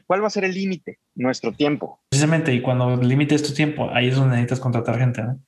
[0.07, 0.99] ¿cuál va a ser el límite?
[1.13, 1.99] Nuestro tiempo.
[2.09, 5.39] Precisamente, y cuando el límite es tu tiempo, ahí es donde necesitas contratar gente, ¿no?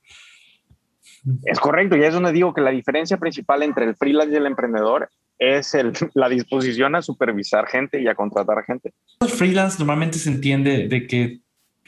[1.44, 4.44] Es correcto, y es donde digo que la diferencia principal entre el freelance y el
[4.44, 8.92] emprendedor es el, la disposición a supervisar gente y a contratar gente.
[9.20, 11.40] El freelance normalmente se entiende de que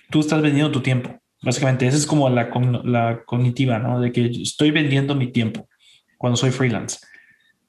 [0.09, 1.21] tú estás vendiendo tu tiempo.
[1.43, 2.51] Básicamente, esa es como la,
[2.85, 4.01] la cognitiva, ¿no?
[4.01, 5.69] De que estoy vendiendo mi tiempo
[6.17, 6.99] cuando soy freelance.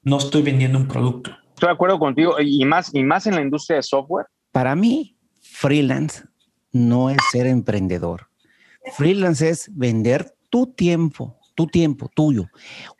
[0.02, 1.36] No estoy vendiendo un producto.
[1.62, 4.26] Estoy de acuerdo contigo y más, y más en la industria de software.
[4.50, 6.24] Para mí, freelance
[6.72, 8.26] no es ser emprendedor.
[8.96, 12.48] Freelance es vender tu tiempo, tu tiempo tuyo,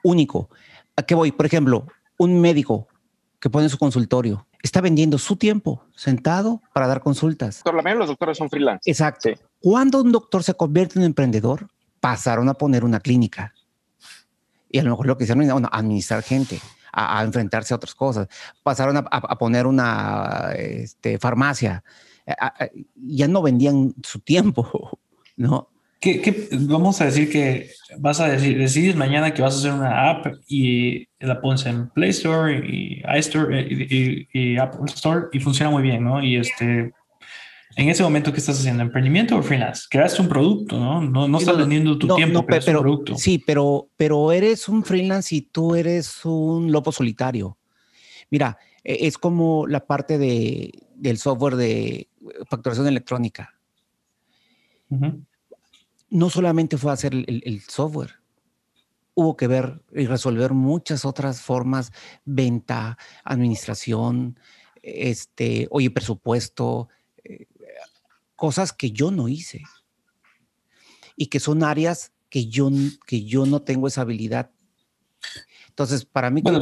[0.04, 0.48] único.
[0.94, 1.32] ¿A qué voy?
[1.32, 2.86] Por ejemplo, un médico
[3.40, 7.62] que pone su consultorio está vendiendo su tiempo sentado para dar consultas.
[7.64, 8.88] La mayoría de los doctores son freelance.
[8.88, 9.30] Exacto.
[9.58, 11.66] Cuando un doctor se convierte en emprendedor,
[11.98, 13.54] pasaron a poner una clínica.
[14.70, 16.60] Y a lo mejor lo que hicieron era administrar gente
[16.92, 18.28] a, enfrentarse a otras cosas.
[18.62, 21.82] Pasaron a, poner una este, farmacia.
[22.96, 24.98] ya no vendían su tiempo,
[25.36, 25.68] ¿no?
[26.02, 30.10] ¿Qué, vamos a decir que vas a decir, decides mañana que vas a hacer una
[30.10, 35.84] app y la pones en Play Store y y, y, Apple Store y funciona muy
[35.84, 36.20] bien, ¿no?
[36.20, 36.92] Y este,
[37.76, 38.82] en ese momento, ¿qué estás haciendo?
[38.82, 39.86] ¿Emprendimiento o freelance?
[39.90, 41.00] Creaste un producto, ¿no?
[41.00, 43.16] No, no estás vendiendo tu tiempo, pero, un producto.
[43.16, 47.58] Sí, pero, pero eres un freelance y tú eres un lobo solitario.
[48.30, 52.08] Mira, e, es como la parte de, del software de
[52.48, 53.54] facturación electrónica.
[56.10, 58.16] No solamente fue hacer el, el software,
[59.14, 61.92] hubo que ver y resolver muchas otras formas,
[62.24, 64.38] venta, administración,
[64.82, 66.88] este, oye, presupuesto,
[68.42, 69.62] cosas que yo no hice
[71.16, 72.72] y que son áreas que yo,
[73.06, 74.50] que yo no tengo esa habilidad.
[75.68, 76.42] Entonces, para mí...
[76.42, 76.58] Bueno,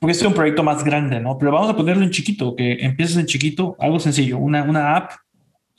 [0.00, 1.36] porque este es un proyecto más grande, ¿no?
[1.36, 5.12] Pero vamos a ponerlo en chiquito, que empieces en chiquito, algo sencillo, una, una app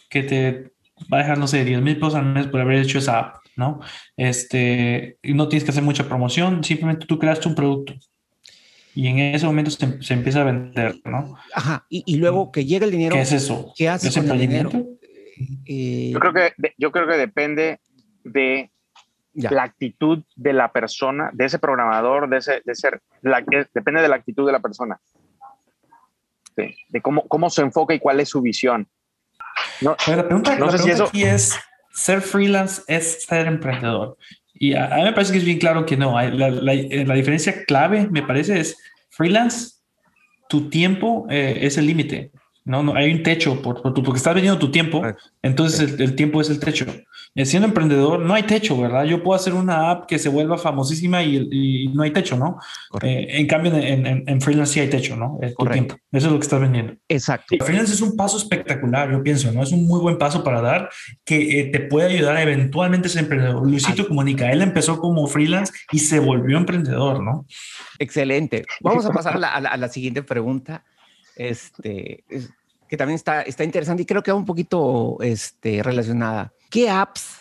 [0.07, 0.71] que te
[1.11, 3.37] va a dejar, no sé, 10 mil pesos al mes por haber hecho esa app,
[3.55, 3.79] ¿no?
[4.17, 7.95] Este, y no tienes que hacer mucha promoción, simplemente tú creaste un producto
[8.99, 11.37] y en ese momento se, empieza a vender, ¿no?
[11.53, 13.15] Ajá, y, luego que llega el dinero.
[13.15, 13.71] ¿Qué es eso?
[13.77, 14.71] ¿Qué haces con el dinero?
[15.65, 17.79] Eh, yo, creo que, yo creo que depende
[18.25, 18.69] de
[19.35, 23.41] la actitud de la persona, de ese programador, de ese, de ser, la,
[23.73, 24.99] depende de la actitud de la persona.
[26.57, 28.85] de cómo, cómo se enfoca y cuál es su visión.
[29.79, 31.05] No, la pregunta, no sé si eso...
[31.05, 31.57] aquí es,
[31.93, 34.17] ¿ser freelance es ser emprendedor?
[34.59, 36.19] Y a, mí me parece que es bien claro que no.
[36.19, 38.77] La, la, la diferencia clave, me parece, es
[39.09, 39.79] freelance,
[40.49, 42.31] tu tiempo eh, es el límite.
[42.65, 45.01] No, no, hay un techo por, por tu, porque estás vendiendo tu tiempo,
[45.41, 46.85] entonces el, tiempo es el techo.
[47.39, 49.05] Eh, siendo emprendedor, no hay techo, ¿verdad?
[49.05, 52.59] Yo puedo hacer una app que se vuelva famosísima y, no hay techo, ¿no?
[53.01, 55.39] Eh, en cambio, en, en, freelance sí hay techo, ¿no?
[55.57, 55.95] tu tiempo.
[56.11, 56.97] Eso es lo que estás vendiendo.
[57.07, 57.55] Exacto.
[57.63, 59.63] freelance es un paso espectacular, yo pienso, ¿no?
[59.63, 60.89] Es un muy buen paso para dar
[61.23, 63.65] que eh, te puede ayudar a eventualmente ser emprendedor.
[63.65, 67.45] Luisito comunica, él empezó como freelance y se volvió emprendedor, ¿no?
[67.99, 68.65] Excelente.
[68.81, 70.83] Vamos a pasar a la, a la siguiente pregunta.
[71.37, 72.25] Este,
[72.89, 76.53] que también está, está interesante y creo que va un poquito este, relacionada.
[76.71, 77.39] ¿Qué apps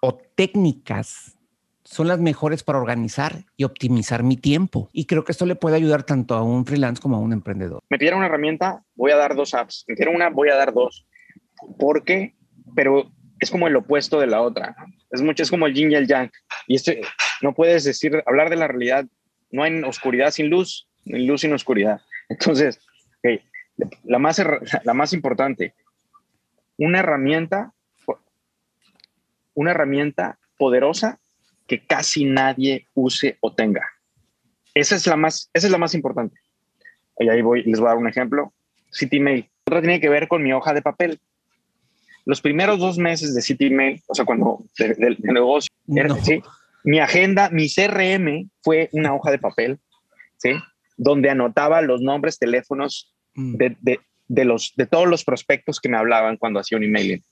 [0.00, 1.36] o técnicas
[1.84, 4.88] son las mejores para organizar y optimizar mi tiempo?
[4.92, 7.82] Y creo que esto le puede ayudar tanto a un freelance como a un emprendedor.
[7.90, 9.84] Me pidieron una herramienta, voy a dar dos apps.
[9.86, 11.06] Me pidieron una, voy a dar dos.
[11.78, 12.34] ¿Por qué?
[12.74, 14.74] Pero es como el opuesto de la otra.
[15.10, 16.30] Es mucho, es como el yin y el yang.
[16.66, 16.92] Y esto
[17.42, 19.04] no puedes decir, hablar de la realidad.
[19.50, 22.00] No hay oscuridad sin luz, ni luz sin oscuridad.
[22.30, 22.80] Entonces,
[23.18, 23.42] okay,
[24.04, 24.42] la más,
[24.84, 25.74] la más importante,
[26.78, 27.72] una herramienta,
[29.54, 31.18] una herramienta poderosa
[31.66, 33.88] que casi nadie use o tenga.
[34.74, 36.38] Esa es la más, esa es la más importante.
[37.18, 38.52] Y ahí voy, les voy a dar un ejemplo.
[38.94, 39.50] CityMail.
[39.66, 41.18] Otra tiene que ver con mi hoja de papel.
[42.26, 45.70] Los primeros dos meses de CityMail, o sea, cuando del negocio,
[46.84, 49.78] mi agenda, mi CRM fue una hoja de papel,
[50.36, 50.50] ¿sí?
[50.96, 53.56] donde anotaba los nombres, teléfonos Mm.
[53.58, 57.22] de, los, de todos los prospectos que me hablaban cuando hacía un email,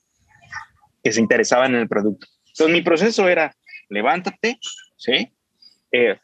[1.02, 2.26] que se interesaban en el producto.
[2.48, 3.54] Entonces mi proceso era,
[3.88, 4.58] levántate,
[4.96, 5.32] ¿sí?
[5.90, 6.16] Eh,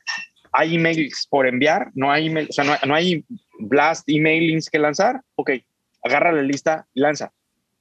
[0.52, 3.24] hay emails por enviar, no hay email, o sea, no, hay
[3.58, 5.52] blast emailings que lanzar, ok,
[6.04, 7.32] agarra la lista y lanza.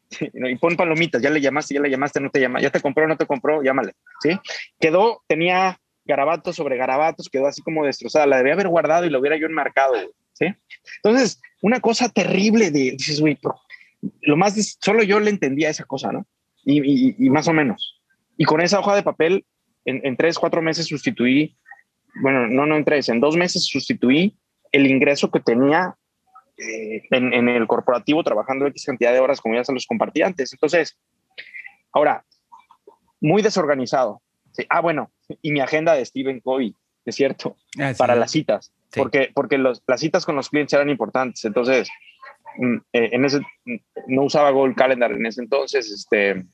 [0.33, 3.07] y pon palomitas, ya le llamaste, ya le llamaste, no te llama, ya te compró,
[3.07, 4.39] no te compró, llámale, ¿sí?
[4.79, 9.19] Quedó, tenía garabatos sobre garabatos, quedó así como destrozada, la debía haber guardado y lo
[9.19, 9.93] hubiera yo enmarcado,
[10.39, 10.45] ¿sí?
[11.04, 13.38] Entonces, una cosa terrible de, dices, güey,
[14.21, 16.25] lo más, solo yo le entendía esa cosa, ¿no?
[16.63, 18.02] Y, más o menos.
[18.38, 19.45] Y con esa hoja de papel,
[19.86, 21.58] en, tres, cuatro meses sustituí,
[22.21, 24.38] bueno, no, no en tres, en dos meses sustituí
[24.71, 25.95] el ingreso que tenía
[26.58, 30.54] eh, en, el corporativo trabajando X cantidad de horas, como ya se los compartí antes.
[30.54, 30.97] Entonces,
[31.91, 32.23] ahora,
[33.19, 34.21] muy desorganizado.
[34.69, 36.75] Ah, bueno, y mi agenda de Stephen Covey,
[37.06, 41.45] es cierto, ah, para las citas porque, porque las citas con los clientes eran importantes.
[41.45, 41.89] Entonces,
[42.58, 43.75] mm, eh, en ese, mm,
[44.08, 46.45] no usaba Google Calendar en ese entonces, este,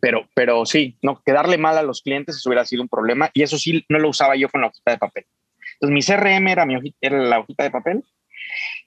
[0.00, 3.42] pero, pero sí, no, quedarle mal a los clientes eso hubiera sido un problema y
[3.42, 5.26] eso sí no lo usaba yo con la hojita de papel.
[5.74, 8.04] Entonces, mi CRM era, mi era la hojita de papel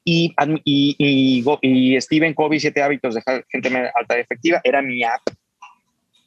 [0.03, 0.33] y,
[0.63, 5.21] y, y, y Covey, Siete Hábitos de Gente Alta y Efectiva, era mi app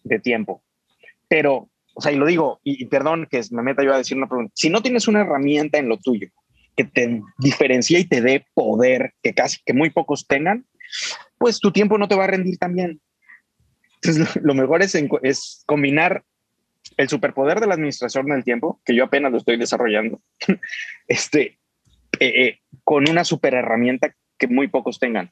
[0.05, 0.63] de tiempo.
[1.29, 4.29] Pero o sea, y lo digo, y, perdón que me meta yo a decir una
[4.29, 6.29] pregunta, si no tienes una herramienta en lo tuyo
[6.77, 10.65] que te diferencia y te dé poder que casi que muy pocos tengan,
[11.39, 13.01] pues tu tiempo no te va a rendir tan bien.
[14.03, 16.25] Entonces, lo mejor es, es combinar
[16.97, 20.21] el superpoder de la administración del tiempo, que yo apenas lo estoy desarrollando,
[21.07, 21.59] este,
[22.19, 25.31] eh, eh, con una super herramienta que muy pocos tengan.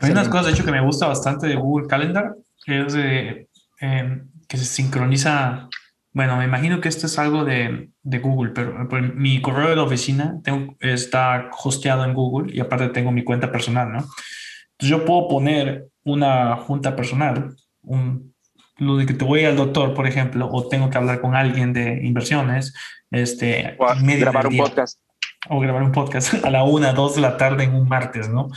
[0.00, 3.48] Hay unas cosas, de hecho, que me gusta bastante de Google Calendar, que es de
[3.80, 5.68] em, que se sincroniza.
[6.12, 9.82] Bueno, me imagino que esto es algo de, de Google, pero, mi correo de la
[9.82, 13.98] oficina tengo, está hosteado en Google y aparte tengo mi cuenta personal, ¿no?
[13.98, 18.34] Entonces yo puedo poner una junta personal, un,
[18.78, 21.72] lo de que te voy al doctor, por ejemplo, o tengo que hablar con alguien
[21.72, 22.74] de inversiones,
[23.10, 23.86] este, o
[24.18, 25.00] grabar un podcast.
[25.48, 28.48] O grabar un podcast a la una, dos de la tarde en un martes, ¿no?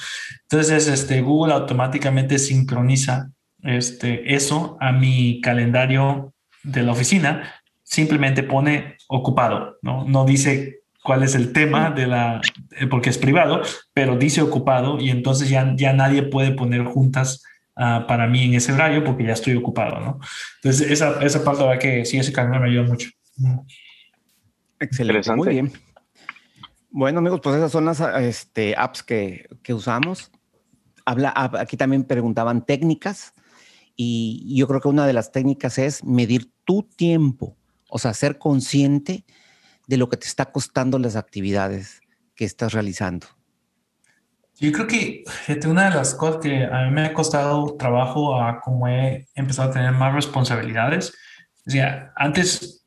[0.43, 3.29] Entonces, este, Google automáticamente sincroniza
[3.67, 7.53] este, eso a mi calendario de la oficina,
[7.83, 10.05] simplemente pone ocupado, ¿no?
[10.05, 13.61] No dice cuál es el tema de la, eh, porque es privado,
[13.93, 17.43] pero dice ocupado y entonces ya, ya nadie puede poner juntas
[17.75, 20.19] ah, para mí en ese horario porque ya estoy ocupado, ¿no?
[20.61, 23.09] Entonces esa, esa parte va que sí, ese calendario me ayuda mucho.
[24.79, 25.71] Excelente, muy bien.
[26.89, 30.31] Bueno amigos, pues esas son las este, apps que, que usamos.
[31.05, 33.33] Habla, aquí también preguntaban técnicas.
[33.99, 37.57] Y yo creo que una de las técnicas es medir tu tiempo,
[37.89, 39.25] o sea, ser consciente
[39.87, 42.01] de lo que te está costando las actividades
[42.35, 43.27] que estás realizando.
[44.59, 45.23] Yo creo que
[45.67, 49.69] una de las cosas que a mí me ha costado trabajo a como he empezado
[49.69, 51.13] a tener más responsabilidades,
[51.65, 52.85] o sea, antes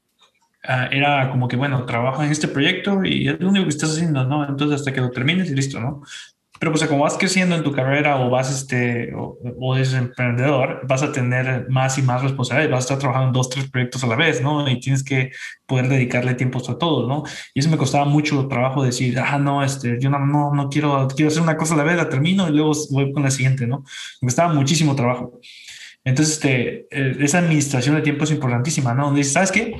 [0.64, 3.90] ah, era como que, bueno, trabajo en este proyecto y es lo único que estás
[3.90, 4.48] haciendo, ¿no?
[4.48, 6.02] Entonces hasta que lo termines y listo, ¿no?
[6.60, 10.82] Pero pues como vas creciendo en tu carrera o vas este o, o eres emprendedor,
[10.86, 14.04] vas a tener más y más responsabilidades, vas a estar trabajando en dos, tres proyectos
[14.04, 14.68] a la vez, ¿no?
[14.68, 15.30] Y tienes que
[15.64, 17.24] poder dedicarle tiempo a todos, ¿no?
[17.54, 21.08] Y eso me costaba mucho trabajo decir, ah, no, este, yo no, no, no quiero,
[21.08, 23.66] quiero hacer una cosa a la vez, la termino y luego voy con la siguiente,
[23.66, 23.82] ¿no?
[24.20, 25.40] Me costaba muchísimo trabajo.
[26.04, 29.06] Entonces, este, eh, esa administración de tiempo es importantísima, ¿no?
[29.06, 29.76] Donde dices, ¿sabes qué?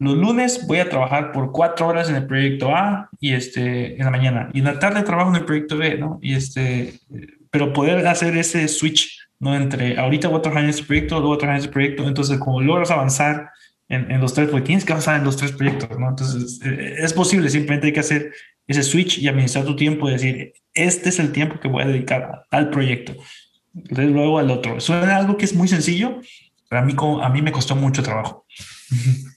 [0.00, 4.04] Los lunes voy a trabajar por cuatro horas en el proyecto A y este, en
[4.06, 4.48] la mañana.
[4.54, 6.18] Y en la tarde trabajo en el proyecto B, ¿no?
[6.22, 6.94] Y este,
[7.50, 9.54] pero poder hacer ese switch, ¿no?
[9.54, 12.08] Entre ahorita voy a trabajar en este proyecto, luego voy a trabajar en este proyecto.
[12.08, 13.50] Entonces, como logras avanzar
[13.90, 16.08] en, en los tres, porque tienes que avanzar en los tres proyectos, ¿no?
[16.08, 18.32] Entonces, eh, es posible, simplemente hay que hacer
[18.66, 21.86] ese switch y administrar tu tiempo y decir, este es el tiempo que voy a
[21.86, 23.14] dedicar al proyecto.
[23.74, 24.80] Entonces, luego al otro.
[24.80, 26.22] Suena algo que es muy sencillo,
[26.70, 28.46] pero a mí, a mí me costó mucho trabajo.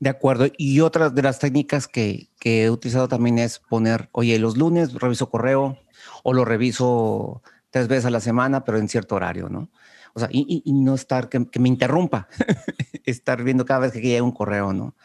[0.00, 0.46] De acuerdo.
[0.56, 5.28] Y otra de las técnicas que, he utilizado también es poner, oye, los lunes reviso
[5.28, 5.78] correo
[6.24, 9.70] o lo reviso tres veces a la semana, pero en cierto horario, ¿no?
[10.14, 12.28] O sea, y, no estar que, que me interrumpa,
[13.04, 14.96] estar viendo cada vez que llega un correo, ¿no?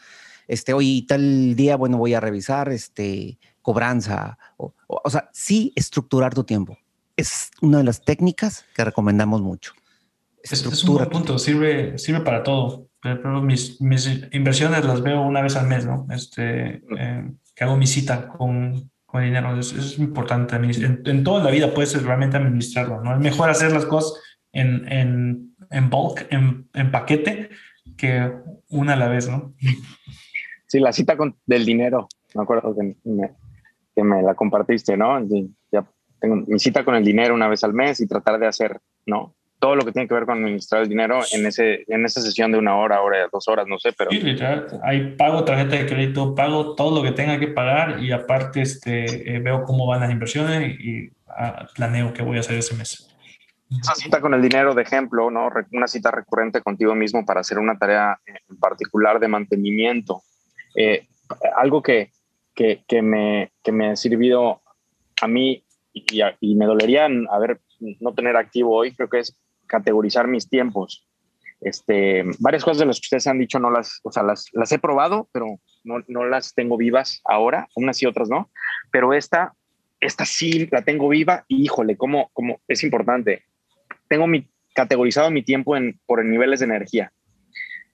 [0.48, 5.72] Este, oye, tal día, bueno, voy a revisar, este, cobranza, o, o, o sea, sí
[5.76, 6.78] estructurar tu tiempo.
[7.16, 9.74] Es una de las técnicas que recomendamos mucho.
[10.50, 15.22] Es, es un buen punto, sirve, sirve para todo pero mis, mis, inversiones las veo
[15.22, 16.06] una vez al mes, ¿no?
[16.10, 20.56] Este, eh, que hago mi cita con, con dinero, es, es importante.
[20.56, 23.14] En, en, toda la vida puedes realmente administrarlo, ¿no?
[23.14, 24.20] Es mejor hacer las cosas
[24.52, 27.50] en, en, en bulk, en, en, paquete,
[27.96, 28.32] que
[28.70, 29.54] una a la vez, ¿no?
[30.66, 33.32] Sí, la cita con, del dinero, me acuerdo que me,
[33.94, 35.24] que me la compartiste, ¿no?
[35.70, 35.86] Ya
[36.18, 39.36] tengo mi cita con el dinero una vez al mes y tratar de hacer, ¿no?
[39.58, 42.52] Todo lo que tiene que ver con administrar el dinero en, ese, en esa sesión
[42.52, 44.10] de una hora, hora, dos horas, no sé, pero...
[44.10, 44.66] Sí, literal.
[44.82, 49.34] Ahí pago tarjeta de crédito, pago todo lo que tenga que pagar y aparte este,
[49.34, 53.08] eh, veo cómo van las inversiones y ah, planeo qué voy a hacer ese mes.
[53.70, 55.48] Esa cita con el dinero, de ejemplo, ¿no?
[55.72, 60.22] Una cita recurrente contigo mismo para hacer una tarea en particular de mantenimiento.
[60.76, 61.08] Eh,
[61.56, 62.12] algo que,
[62.54, 64.62] que, que, me, que me ha servido
[65.20, 67.60] a mí y, y me dolería haber
[68.00, 71.06] no tener activo hoy, creo que es categorizar mis tiempos.
[71.60, 74.70] Este, varias cosas de las que ustedes han dicho no las, o sea, las, las
[74.72, 78.50] he probado, pero no, no las tengo vivas ahora, unas y otras no,
[78.92, 79.54] pero esta,
[80.00, 83.44] esta sí la tengo viva y híjole, cómo, cómo es importante.
[84.08, 87.12] Tengo mi, categorizado mi tiempo en, por niveles de energía.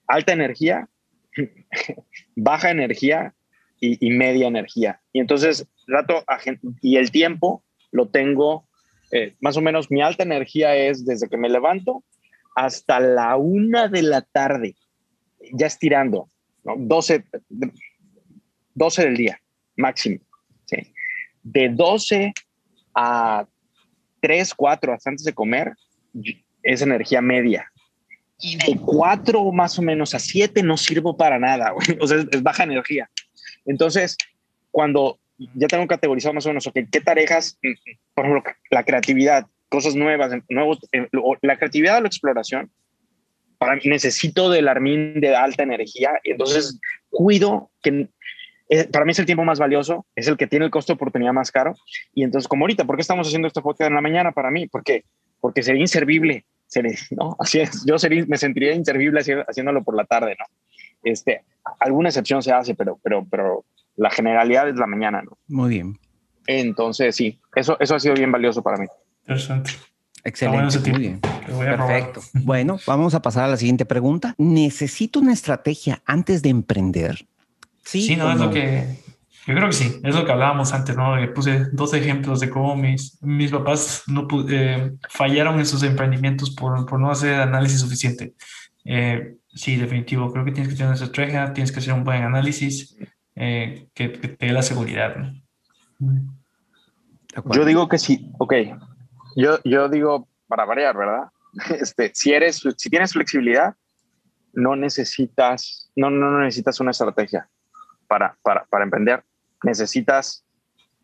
[0.07, 0.89] Alta energía,
[2.35, 3.33] baja energía
[3.79, 5.01] y, y, media energía.
[5.13, 6.23] Y entonces, rato
[6.81, 8.67] y el tiempo lo tengo
[9.15, 12.03] eh, más o menos mi alta energía es desde que me levanto
[12.55, 14.75] hasta la una de la tarde,
[15.51, 16.29] ya estirando,
[16.63, 16.73] ¿no?
[16.77, 17.23] 12,
[18.73, 19.39] 12 del día
[19.77, 20.19] máximo.
[20.65, 20.77] ¿sí?
[21.43, 22.33] De 12
[22.95, 23.45] a
[24.19, 25.73] 3, 4 hasta antes de comer
[26.63, 27.71] es energía media.
[28.39, 31.71] Y de 4 más o menos a 7 no sirvo para nada,
[32.01, 33.11] o sea, es, es baja energía.
[33.65, 34.17] Entonces,
[34.71, 35.19] cuando
[35.53, 37.57] ya tengo categorizado más o menos, okay, ¿qué tareas,
[38.13, 40.79] por ejemplo, la creatividad, cosas nuevas, nuevos,
[41.41, 42.71] la creatividad o la exploración?
[43.57, 46.79] Para mí necesito del armín de alta energía, entonces
[47.09, 48.09] cuido que
[48.69, 50.95] eh, para mí es el tiempo más valioso, es el que tiene el costo de
[50.95, 51.75] oportunidad más caro.
[52.13, 54.67] Y entonces, como ahorita, ¿por qué estamos haciendo esta podcast en la mañana para mí?
[54.67, 55.03] Porque,
[55.39, 57.35] porque sería inservible, sería, ¿no?
[57.39, 60.45] Así es, yo sería, me sentiría inservible haciéndolo por la tarde, ¿no?
[61.03, 61.43] Este,
[61.79, 65.37] alguna excepción se hace, pero, pero, pero la generalidad es la mañana, ¿no?
[65.47, 65.99] Muy bien.
[66.47, 68.87] Entonces, sí, eso, eso ha sido bien valioso para mí.
[69.21, 69.71] Interesante.
[70.23, 71.19] Excelente, muy bien.
[71.19, 72.21] Perfecto.
[72.33, 74.35] Bueno, vamos a pasar a la siguiente pregunta.
[74.37, 77.27] ¿Necesito una estrategia antes de emprender?
[77.83, 78.45] Sí, sí no, es no?
[78.45, 79.03] lo que
[79.45, 81.15] yo creo que sí, es lo que hablábamos antes, ¿no?
[81.33, 86.85] Puse dos ejemplos de cómo mis, mis papás no eh, fallaron en sus emprendimientos por,
[86.85, 88.35] por no hacer análisis suficiente.
[88.85, 92.23] Eh, sí, definitivo, creo que tienes que tener una estrategia, tienes que hacer un buen
[92.23, 92.95] análisis,
[93.35, 95.15] eh, que, que, te dé la seguridad.
[95.15, 96.33] ¿no?
[97.51, 98.53] Yo digo que sí, ok.
[99.35, 101.29] Yo, yo digo para variar, ¿verdad?
[101.79, 103.75] Este, si eres, si tienes flexibilidad,
[104.53, 107.49] no necesitas, no, no necesitas una estrategia
[108.07, 109.23] para, para, para emprender.
[109.63, 110.45] Necesitas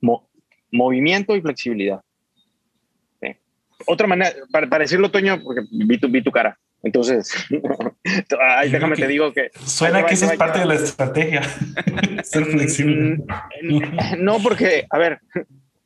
[0.02, 0.30] mo,
[0.72, 2.02] movimiento y flexibilidad.
[3.22, 3.36] ¿Sí?
[3.88, 6.58] Otra manera, para, para decirlo, Toño, porque vi tu, vi tu cara.
[6.84, 7.34] Entonces,
[8.40, 9.50] ay, déjame te digo que...
[9.65, 11.42] Suena que eso es parte de la estrategia,
[12.23, 13.17] ser flexible.
[14.17, 15.19] No, porque, a ver,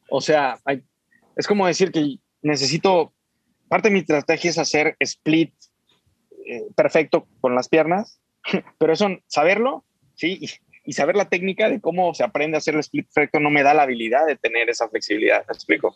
[0.09, 0.83] o sea, hay,
[1.35, 3.13] es como decir que necesito,
[3.69, 5.53] parte de mi estrategia es hacer split
[6.45, 8.19] eh, perfecto con las piernas,
[8.77, 9.83] pero eso, saberlo,
[10.15, 10.39] sí,
[10.85, 13.63] y saber la técnica de cómo se aprende a hacer el split perfecto no me
[13.63, 15.95] da la habilidad de tener esa flexibilidad, ¿me explico?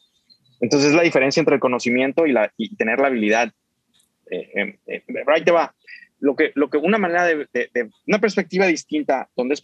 [0.61, 3.51] Entonces es la diferencia entre el conocimiento y, la, y tener la habilidad.
[4.29, 5.73] Eh, eh, eh, te va.
[6.19, 7.47] Lo que, lo que una manera de,
[8.07, 9.63] una perspectiva distinta, donde es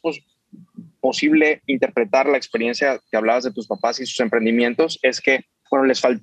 [0.99, 5.86] posible interpretar la experiencia que hablabas de tus papás y sus emprendimientos, es que, bueno,
[5.86, 6.22] les, fal,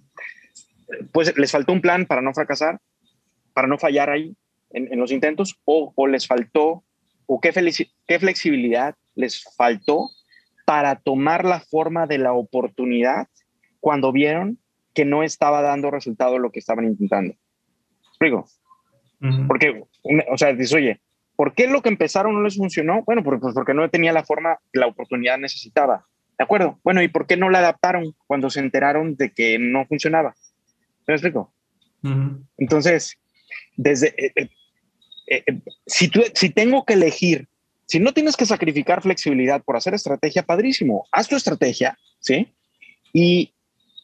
[1.13, 2.79] pues, les faltó un plan para no fracasar,
[3.53, 4.37] para no fallar ahí
[4.71, 6.85] en, en los intentos, o, o les faltó
[7.27, 7.53] o qué,
[8.07, 10.09] qué flexibilidad les faltó
[10.65, 13.27] para tomar la forma de la oportunidad
[13.81, 14.59] cuando vieron
[14.95, 17.35] que no estaba dando resultado lo que estaban intentando.
[18.21, 18.47] ¿Explico?
[19.49, 19.83] Porque,
[20.31, 21.01] o sea, dices, oye,
[21.37, 23.03] ¿por qué lo que empezaron no les funcionó?
[23.05, 26.07] Bueno, pues porque no tenía la forma la oportunidad necesitaba.
[26.39, 26.79] ¿De acuerdo?
[26.85, 30.35] Bueno, ¿y por qué no la adaptaron cuando se enteraron de que no funcionaba?
[31.07, 31.53] ¿Me explico?
[32.59, 33.19] Entonces,
[33.77, 34.49] desde, eh, eh,
[35.27, 37.49] eh, eh, si, tú, si tengo que elegir,
[37.87, 42.53] si no tienes que sacrificar flexibilidad por hacer estrategia, padrísimo, haz tu estrategia, ¿sí?
[43.15, 43.55] Y,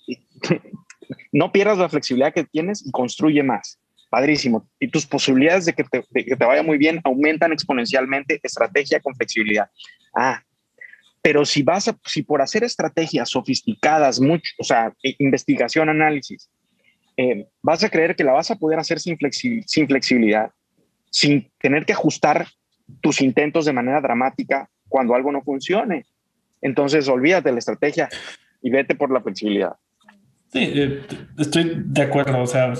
[1.32, 3.78] no pierdas la flexibilidad que tienes y construye más.
[4.08, 4.68] Padrísimo.
[4.78, 9.14] Y tus posibilidades de que te, que te vaya muy bien aumentan exponencialmente estrategia con
[9.14, 9.68] flexibilidad.
[10.14, 10.42] Ah,
[11.26, 16.48] pero si vas a, si por hacer estrategias sofisticadas, mucho, o sea, investigación, análisis,
[17.16, 19.18] eh, vas a creer que la vas a poder hacer sin,
[19.66, 20.52] sin flexibilidad,
[21.10, 22.46] sin tener que ajustar
[23.00, 26.06] tus intentos de manera dramática cuando algo no funcione.
[26.60, 28.08] Entonces, olvídate de la estrategia
[28.62, 29.74] y vete por la flexibilidad.
[30.52, 31.02] Sí, eh,
[31.38, 32.40] estoy de acuerdo.
[32.40, 32.72] O sea,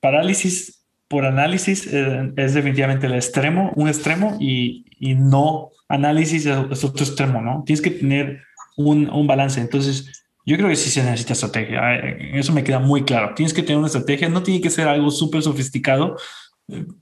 [0.00, 6.84] parálisis por análisis eh, es definitivamente el extremo, un extremo, y, y no análisis es
[6.84, 7.62] otro extremo, ¿no?
[7.64, 8.42] Tienes que tener
[8.76, 9.60] un, un balance.
[9.60, 11.96] Entonces, yo creo que sí se necesita estrategia.
[11.96, 13.34] Eh, eso me queda muy claro.
[13.34, 14.28] Tienes que tener una estrategia.
[14.28, 16.16] No tiene que ser algo súper sofisticado,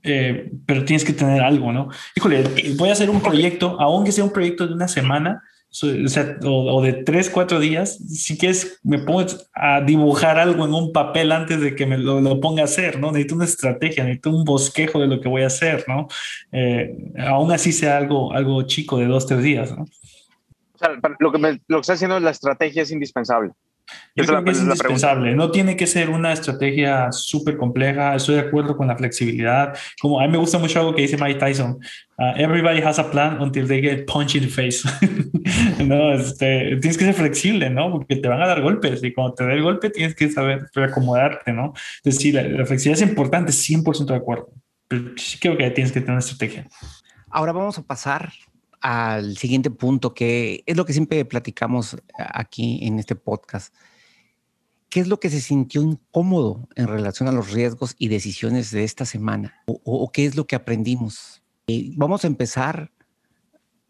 [0.03, 1.89] eh, pero tienes que tener algo, ¿no?
[2.15, 2.43] Híjole,
[2.77, 5.43] voy a hacer un proyecto, aunque sea un proyecto de una semana,
[6.43, 11.31] o, de tres, cuatro días, si quieres, me pongo a dibujar algo en un papel
[11.31, 13.11] antes de que me lo, ponga a hacer, ¿no?
[13.11, 16.07] Necesito una estrategia, necesito un bosquejo de lo que voy a hacer, ¿no?
[16.51, 19.85] Eh, aún así sea algo, algo chico de dos, tres días, ¿no?
[21.19, 23.51] Lo que, me, lo que está haciendo la estrategia es indispensable.
[24.15, 25.35] Yo creo que es indispensable.
[25.35, 28.15] No tiene que ser una estrategia súper compleja.
[28.15, 29.77] Estoy de acuerdo con la flexibilidad.
[30.01, 31.79] Como a mí me gusta mucho algo que dice Mike Tyson.
[32.17, 34.83] Uh, everybody has a plan until they get punched in the face.
[35.83, 37.91] no, este, tienes que ser flexible, ¿no?
[37.91, 40.67] Porque te van a dar golpes y cuando te dé el golpe tienes que saber
[40.73, 41.73] reacomodarte, ¿no?
[41.97, 44.49] Entonces, sí, la, la flexibilidad es importante, 100% de acuerdo.
[44.87, 46.67] Pero sí creo que tienes que tener una estrategia.
[47.29, 48.31] Ahora vamos a pasar
[48.81, 53.73] al siguiente punto, que es lo que siempre platicamos aquí en este podcast.
[54.89, 58.83] ¿Qué es lo que se sintió incómodo en relación a los riesgos y decisiones de
[58.83, 59.61] esta semana?
[59.65, 61.43] ¿O, qué es lo que aprendimos?
[61.67, 62.91] Eh, vamos a empezar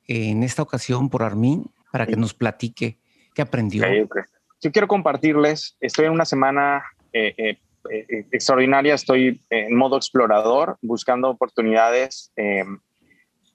[0.07, 2.97] en esta ocasión por Armin para que nos platique
[3.35, 3.83] qué aprendió.
[4.59, 6.83] Yo quiero compartirles, estoy en una semana
[7.13, 7.35] eh,
[7.91, 12.31] eh, extraordinaria, estoy en modo explorador, buscando oportunidades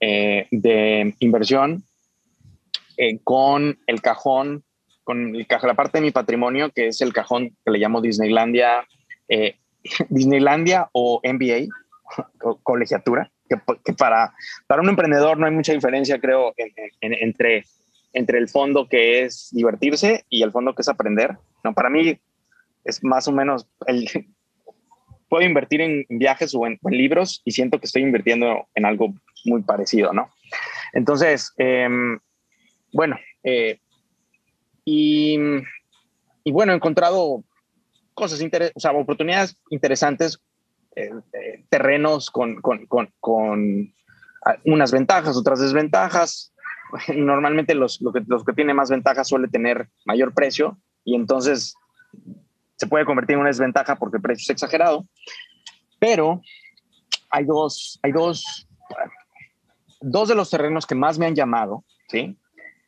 [0.04, 1.84] eh, de inversión
[2.96, 4.64] eh, con el cajón,
[5.04, 8.84] con el la parte de mi patrimonio, que es el cajón que le llamo Disneylandia,
[9.28, 9.58] eh,
[10.08, 11.68] Disneylandia o MBA,
[12.64, 14.34] colegiatura, que, para,
[14.66, 16.52] para un emprendedor no hay mucha diferencia, creo,
[17.00, 17.64] entre,
[18.12, 21.36] entre el fondo que es divertirse y el fondo que es aprender.
[21.62, 22.18] No, para mí
[22.82, 24.08] es más o menos el,
[25.32, 29.14] puedo invertir en viajes o en, libros y siento que estoy invirtiendo en algo
[29.46, 30.28] muy parecido, ¿no?
[30.92, 32.18] Entonces, em,
[32.92, 33.80] bueno, eh,
[34.84, 35.38] y,
[36.44, 37.44] bueno, he encontrado
[38.12, 38.42] cosas
[38.74, 40.38] o sea, oportunidades interesantes,
[40.96, 43.94] eh, eh, terrenos con, con, con,
[44.66, 46.52] unas ventajas, otras desventajas.
[47.16, 50.76] Normalmente los, lo que, los que tienen más ventajas suele tener mayor precio
[51.06, 51.74] y entonces
[52.82, 55.06] se puede convertir en una desventaja porque el precio es exagerado,
[56.00, 56.42] pero
[57.30, 58.66] hay dos, hay dos,
[60.00, 62.36] dos de los terrenos que más me han llamado, ¿sí?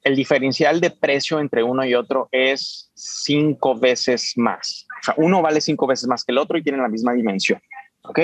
[0.03, 4.85] El diferencial de precio entre uno y otro es cinco veces más.
[5.01, 7.63] O sea, uno vale cinco veces más que el otro y tienen la misma dimensión,
[8.03, 8.19] ¿ok?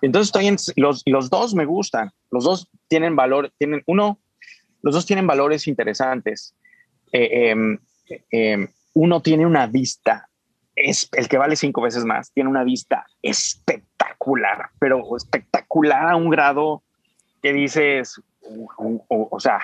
[0.00, 4.18] Entonces estoy en, los, los dos me gustan, los dos tienen valor, tienen uno,
[4.80, 6.56] los dos tienen valores interesantes.
[7.12, 7.78] Eh, em,
[8.30, 10.26] em, uno tiene una vista
[10.76, 16.28] es el que vale cinco veces más, tiene una vista espectacular, pero espectacular a un
[16.28, 16.82] grado
[17.42, 18.20] que dices,
[19.08, 19.58] o, sea,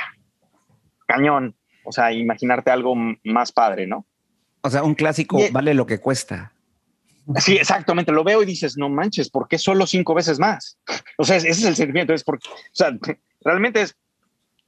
[1.06, 1.54] cañón,
[1.84, 2.94] o sea, imaginarte algo
[3.24, 4.06] más padre, ¿no?
[4.62, 6.52] O sea, un clásico vale lo que cuesta.
[7.36, 8.10] Sí, exactamente.
[8.10, 10.78] Lo veo y dices, no manches, ¿por qué solo cinco veces más?
[11.18, 12.14] O sea, ese es el sentimiento.
[12.14, 12.96] Es porque, o sea,
[13.44, 13.96] realmente es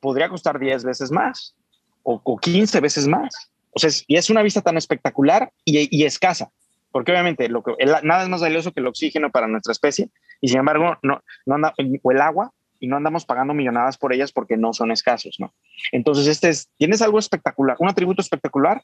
[0.05, 1.55] podría costar 10 veces más
[2.03, 3.51] o, o 15 veces más.
[3.75, 6.51] O sea, y es una vista tan espectacular y, escasa,
[6.93, 10.11] porque obviamente nada es más valioso que el oxígeno para nuestra especie
[10.41, 14.13] y sin embargo no, no anda, o el agua y no andamos pagando millonadas por
[14.13, 15.55] ellas porque no son escasos, ¿no?
[15.91, 18.83] Entonces, este es, tienes algo espectacular, un atributo espectacular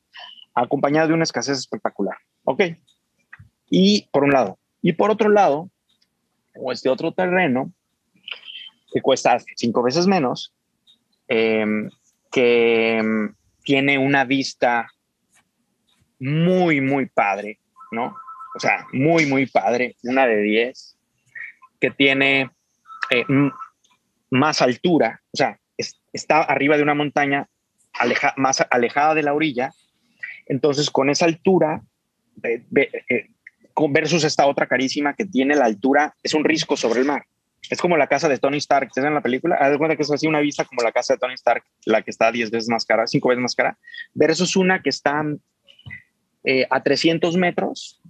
[0.54, 2.62] acompañado de una escasez espectacular, ¿ok?
[3.68, 4.58] Y por un lado.
[4.82, 5.70] Y por otro lado,
[6.56, 7.72] o este otro terreno
[8.92, 10.52] que cuesta cinco veces menos,
[11.28, 11.90] em,
[12.32, 14.90] que em, tiene una vista
[16.18, 17.58] muy, muy padre,
[17.90, 18.16] ¿no?
[18.54, 20.96] O sea, muy, muy padre, una de 10,
[21.80, 22.50] que tiene
[23.10, 23.24] eh,
[24.30, 25.58] más altura, o sea,
[26.12, 27.48] está arriba de una montaña
[28.36, 29.72] más alejada de la orilla.
[30.46, 31.82] Entonces, con esa altura,
[32.42, 32.64] eh,
[33.90, 37.24] versus esta otra carísima que tiene la altura, es un risco sobre el mar.
[37.68, 39.56] Es como la casa de Tony Stark, ¿te en la película?
[39.56, 42.10] Haz de que es así una vista como la casa de Tony Stark, la que
[42.10, 43.78] está 10 veces más cara, 5 veces más cara,
[44.14, 45.22] versus una que está
[46.44, 48.00] eh, a 300 metros,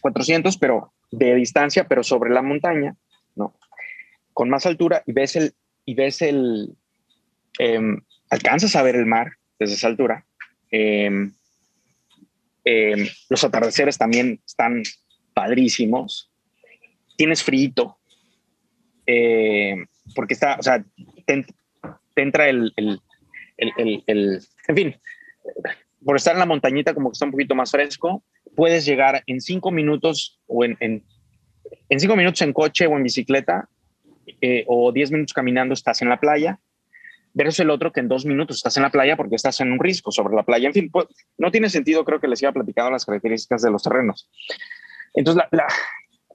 [0.00, 2.96] 400, pero de distancia, pero sobre la montaña,
[3.36, 3.54] ¿no?
[4.32, 5.54] Con más altura y ves el,
[5.84, 6.74] y ves el,
[7.58, 10.26] em, alcanzas a ver el mar desde esa altura.
[10.70, 11.32] Em,
[13.28, 14.82] los atardeceres también están
[15.34, 16.30] padrísimos.
[17.16, 17.98] Tienes frío,
[19.06, 19.76] eh,
[20.14, 20.84] porque está, o sea,
[21.26, 21.44] te,
[22.16, 23.00] entra el, el,
[23.56, 24.96] el, el, en fin,
[26.04, 28.24] por estar en la montañita como que está un poquito más fresco,
[28.56, 31.04] puedes llegar en cinco minutos o en, en,
[31.88, 33.68] en cinco minutos en coche o en bicicleta
[34.40, 36.60] eh, o diez minutos caminando estás en la playa,
[37.34, 39.80] versus el otro que en dos minutos estás en la playa porque estás en un
[39.80, 40.68] risco sobre la playa.
[40.68, 41.06] En fin, pues,
[41.38, 44.28] no tiene sentido, creo que les iba platicando las características de los terrenos.
[45.14, 45.66] Entonces, la,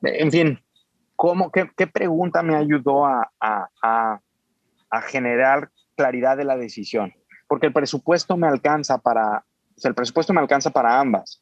[0.04, 0.60] en fin,
[1.18, 4.20] ¿Cómo, qué, qué pregunta me ayudó a, a,
[4.92, 7.12] a, generar claridad de la decisión?
[7.48, 11.42] Porque el presupuesto me alcanza para, o sea, el presupuesto me alcanza para ambas.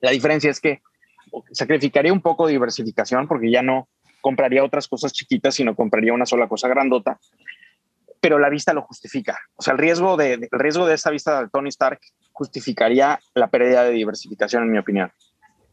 [0.00, 0.80] La diferencia es que
[1.52, 3.86] sacrificaría un poco de diversificación porque ya no
[4.22, 7.18] compraría otras cosas chiquitas, sino compraría una sola cosa grandota,
[8.18, 9.38] pero la vista lo justifica.
[9.56, 12.00] O sea, el riesgo de, el riesgo de esta vista de Tony Stark
[12.32, 15.12] justificaría la pérdida de diversificación, en mi opinión.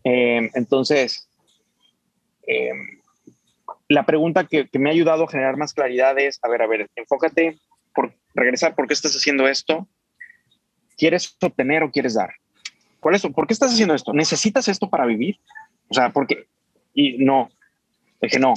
[0.03, 1.29] Eh, entonces,
[2.47, 2.71] eh,
[3.87, 6.89] la pregunta que, me ha ayudado a generar más claridad es, a ver, a ver,
[6.95, 7.59] enfócate
[7.93, 9.87] por regresar, ¿por qué estás haciendo esto?
[10.97, 12.31] ¿Quieres obtener o quieres dar?
[12.99, 14.13] ¿Cuál es, ¿Por qué estás haciendo esto?
[14.13, 15.39] ¿Necesitas esto para vivir?
[15.89, 16.47] O sea, porque,
[16.93, 17.49] y no,
[18.21, 18.53] dije, no,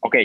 [0.00, 0.16] ok,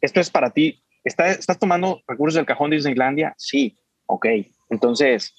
[0.00, 0.82] esto es para ti.
[1.04, 3.34] ¿Estás tomando recursos del cajón de Disneylandia?
[3.36, 4.26] Sí, ok.
[4.70, 5.34] Entonces,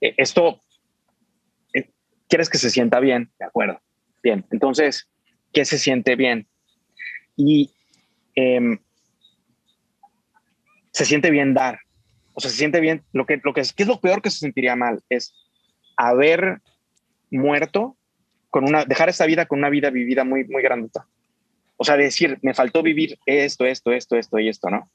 [0.00, 0.60] eh, esto,
[1.72, 1.90] eh,
[2.28, 3.30] ¿quieres que se sienta bien?
[3.38, 3.80] De acuerdo.
[4.22, 5.08] Bien, entonces,
[5.52, 6.46] ¿qué se siente bien?
[7.36, 7.70] Y
[8.34, 8.78] em,
[10.92, 11.80] se siente bien dar.
[12.34, 13.02] O sea, se siente bien.
[13.12, 15.02] Lo que, lo que es, ¿qué es lo peor que se sentiría mal?
[15.08, 15.34] Es
[15.96, 16.60] haber
[17.30, 17.96] muerto
[18.50, 21.06] con una, dejar esta vida con una vida vivida muy, muy grandota.
[21.76, 24.90] O sea, decir, me faltó vivir esto, esto, esto, esto y esto, ¿no?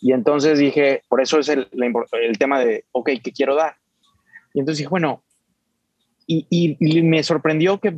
[0.00, 1.68] Y entonces dije, por eso es el,
[2.38, 3.76] tema de, ok, ¿qué quiero dar?
[4.52, 5.24] Y entonces dije, bueno,
[6.26, 7.96] y, me sorprendió que,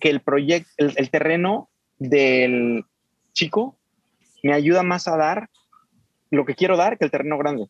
[0.00, 2.84] que el proyecto, el, terreno del
[3.32, 3.78] chico
[4.42, 5.48] me ayuda más a dar
[6.30, 7.68] lo que quiero dar que el terreno grande.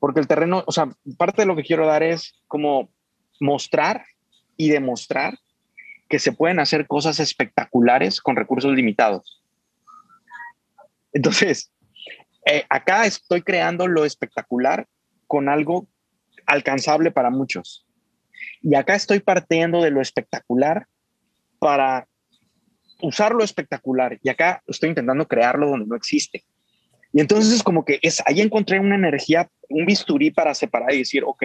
[0.00, 2.90] Porque el terreno, o sea, parte de lo que quiero dar es como
[3.40, 4.04] mostrar
[4.56, 5.38] y demostrar
[6.08, 9.42] que se pueden hacer cosas espectaculares con recursos limitados.
[11.12, 11.72] Entonces,
[12.46, 14.86] eh, acá estoy creando lo espectacular
[15.26, 15.88] con algo
[16.46, 17.83] alcanzable para muchos.
[18.64, 20.86] Y acá estoy partiendo de lo espectacular
[21.58, 22.08] para
[23.02, 26.44] usar lo espectacular y acá estoy intentando crearlo donde no existe.
[27.12, 30.98] Y entonces es como que es, ahí encontré una energía, un bisturí para separar y
[30.98, 31.44] decir, ok,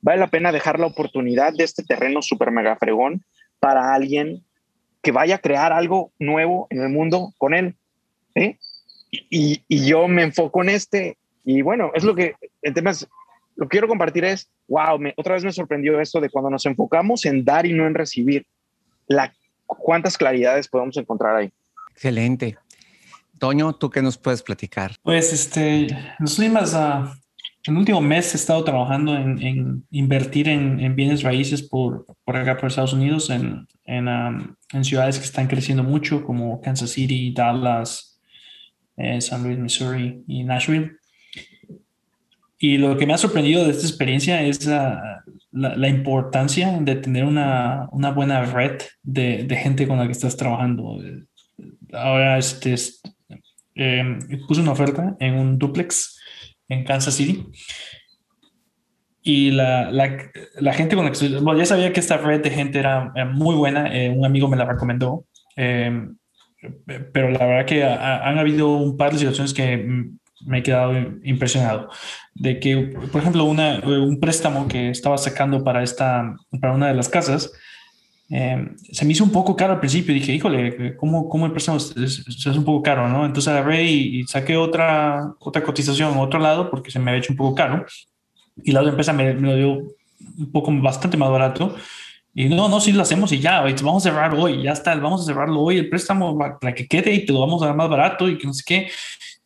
[0.00, 3.24] vale la pena dejar la oportunidad de este terreno súper mega fregón
[3.58, 4.44] para alguien
[5.02, 7.74] que vaya a crear algo nuevo en el mundo con él.
[8.36, 8.56] ¿eh?
[9.10, 11.18] Y, y, yo me enfoco en este.
[11.44, 13.06] Y bueno, es lo que, el tema es,
[13.62, 16.66] lo que quiero compartir es, wow, me, otra vez me sorprendió esto de cuando nos
[16.66, 18.44] enfocamos en dar y no en recibir.
[19.06, 19.32] La
[19.64, 21.52] ¿Cuántas claridades podemos encontrar ahí?
[21.92, 22.58] Excelente.
[23.38, 24.96] Toño, ¿tú qué nos puedes platicar?
[25.00, 27.08] Pues este, en los últimos, uh,
[27.68, 32.68] el último mes he estado trabajando en, invertir en, bienes raíces por, por acá, por
[32.68, 34.08] Estados Unidos, en, en,
[34.72, 38.20] en, ciudades que están creciendo mucho, como Kansas City, Dallas,
[38.96, 40.96] eh, San Luis, Missouri y Nashville.
[42.64, 47.24] Y lo que me ha sorprendido de esta experiencia es la, la, importancia de tener
[47.24, 50.96] una, una buena red de, de, gente con la que estás trabajando.
[51.92, 52.76] Ahora este,
[53.74, 56.20] em, puse una oferta en un duplex
[56.68, 57.44] en Kansas City.
[59.24, 62.78] Y la, la, gente con la que bueno, ya sabía que esta red de gente
[62.78, 66.16] era, muy buena, eh, un amigo me la recomendó, em,
[67.12, 70.12] pero la verdad que han habido un par de situaciones que
[70.46, 71.90] me he quedado impresionado.
[72.34, 72.76] De que,
[73.10, 77.52] por ejemplo, una, un préstamo que estaba sacando para, esta, para una de las casas,
[78.28, 80.14] em, se me hizo un poco caro al principio.
[80.14, 83.08] Dije, híjole, ¿cómo, cómo el préstamo es, un poco caro?
[83.08, 83.26] ¿no?
[83.26, 87.20] Entonces agarré y, y, saqué otra, otra cotización en otro lado porque se me había
[87.20, 87.84] hecho un poco caro
[88.56, 89.72] y la otra empresa me, lo dio
[90.38, 91.74] un poco bastante más barato.
[92.34, 95.20] Y no, no, sí lo hacemos y ya, vamos a cerrar hoy, ya está, vamos
[95.20, 97.90] a cerrarlo hoy, el préstamo para que quede y te lo vamos a dar más
[97.90, 98.90] barato y que no sé qué.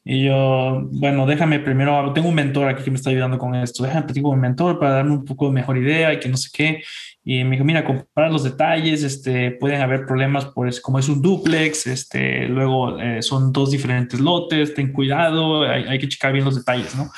[0.09, 3.83] Y yo, bueno, déjame primero, tengo un mentor aquí que me está ayudando con esto,
[3.83, 6.49] déjame platicar con mi mentor para darme un poco mejor idea y que no sé
[6.53, 6.83] qué.
[7.25, 11.21] Y me dijo, mira, comprar los detalles, este, pueden haber problemas, pues como es un
[11.21, 16.45] duplex, este, luego eh, son dos diferentes lotes, ten cuidado, hay, hay que checar bien
[16.45, 17.11] los detalles, ¿no?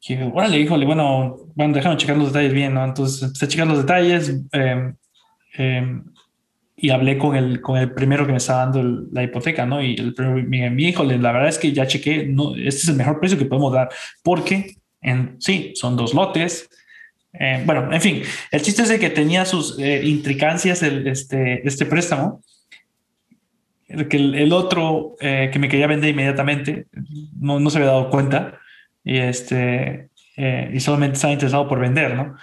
[0.00, 2.84] que, órale, híjole, bueno, bueno, déjame checar los detalles bien, ¿no?
[2.84, 4.94] Entonces empecé a checar los detalles em,
[5.54, 6.04] em,
[6.80, 9.82] y hablé con el, con el primero que me estaba dando la hipoteca, ¿no?
[9.82, 12.96] Y el primero, mi híjole, la verdad es que ya chequé, no, este es el
[12.96, 13.88] mejor precio que podemos dar,
[14.22, 16.68] porque en, sí, son dos lotes.
[17.32, 21.66] Eh, bueno, en fin, el chiste es de que tenía sus eh, intricancias el, este,
[21.66, 22.42] este préstamo
[23.90, 26.86] el el, otro eh, que me quería vender inmediatamente
[27.38, 28.58] no, no se había dado cuenta
[29.02, 32.36] y, este, eh, y solamente estaba interesado por vender, ¿no?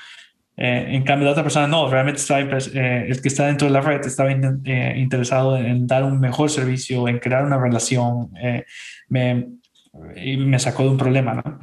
[0.57, 3.73] Eh, en cambio, la otra persona no, realmente estaba, eh, el que está dentro de
[3.73, 8.31] la red estaba interesado en dar un mejor servicio, en crear una relación,
[9.07, 9.47] me,
[10.15, 11.59] y me sacó de un problema, ¿no?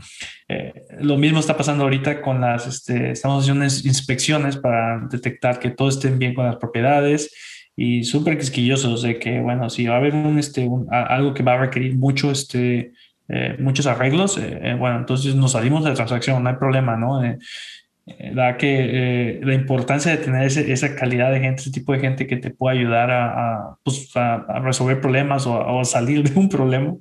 [1.01, 5.89] lo mismo está pasando ahorita con las, este, estamos haciendo inspecciones para detectar que todo
[5.89, 7.31] esté bien con las propiedades
[7.77, 11.55] y súper quisquillosos de que, bueno, si va a haber un, este, algo que va
[11.55, 12.93] a requerir mucho, este,
[13.29, 16.97] eh, muchos arreglos, eh, eh, bueno, entonces nos salimos de la transacción, no hay problema,
[16.97, 17.21] ¿no?
[18.35, 22.37] Da que la importancia de tener esa calidad de gente, ese tipo de gente que
[22.37, 26.95] te pueda ayudar a, pues, a, resolver problemas o, a salir de un problema.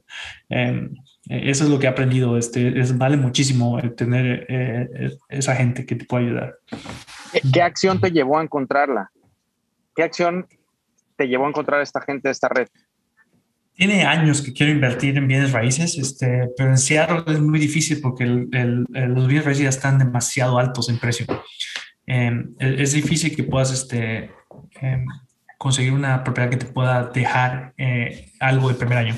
[0.50, 2.38] eso es lo que he aprendido.
[2.38, 6.56] Este, es, vale muchísimo tener esa gente que te pueda ayudar.
[7.54, 9.12] ¿Qué acción te llevó a encontrarla?
[9.96, 10.48] ¿Qué acción
[11.18, 12.68] te llevó a encontrar esta gente esta red?
[13.76, 18.00] Tiene años que quiero invertir en bienes raíces, este, pero en Seattle es muy difícil
[18.02, 21.26] porque los bienes raíces ya están demasiado altos en precio.
[22.06, 24.32] Em, es difícil que puedas este,
[24.82, 25.06] em,
[25.58, 29.16] conseguir una propiedad que te pueda dejar eh, algo el primer año.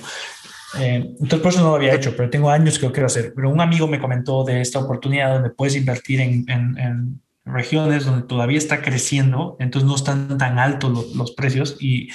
[0.79, 3.33] Em, entonces, por eso no lo había hecho, pero tengo años que lo quiero hacer.
[3.35, 8.25] Pero un amigo me comentó de esta oportunidad donde puedes invertir en, en, regiones donde
[8.25, 12.09] todavía está creciendo, entonces no están tan altos los precios y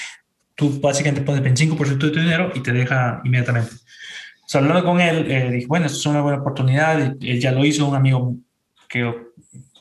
[0.61, 3.73] tú básicamente pones 25% de tu dinero y te deja inmediatamente.
[3.73, 7.65] O hablando con él, eh, dije, bueno, esto es una buena oportunidad, él ya lo
[7.65, 8.35] hizo, un amigo
[8.87, 9.11] que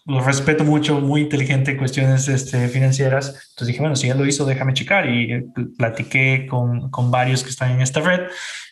[0.06, 3.28] lo respeto mucho, muy inteligente en cuestiones este, financieras.
[3.50, 5.10] Entonces dije, bueno, si él lo hizo, déjame checar.
[5.10, 5.46] Y eh,
[5.78, 8.28] platiqué con, con, varios que están en esta red,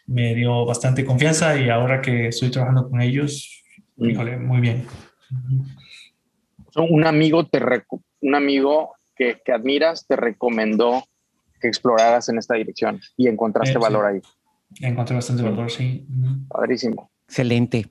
[0.06, 3.66] me dio bastante confianza y ahora que estoy trabajando con ellos,
[3.98, 4.10] mm.
[4.10, 4.86] híjole, muy bien.
[6.74, 7.60] Un amigo, te
[8.22, 11.04] un amigo que, que admiras te recomendó
[11.60, 14.22] que exploraras en esta dirección y encontraste valor ahí.
[14.82, 16.06] Encontré bastante valor, sí.
[16.48, 17.10] Padrísimo.
[17.28, 17.90] Excelente.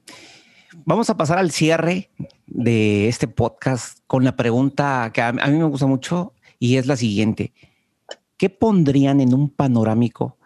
[0.85, 2.11] Vamos a pasar al cierre
[2.47, 6.97] de este podcast con la pregunta que a, mí me gusta mucho y es la
[6.97, 7.53] siguiente.
[8.37, 10.37] ¿Qué pondrían en un panorámico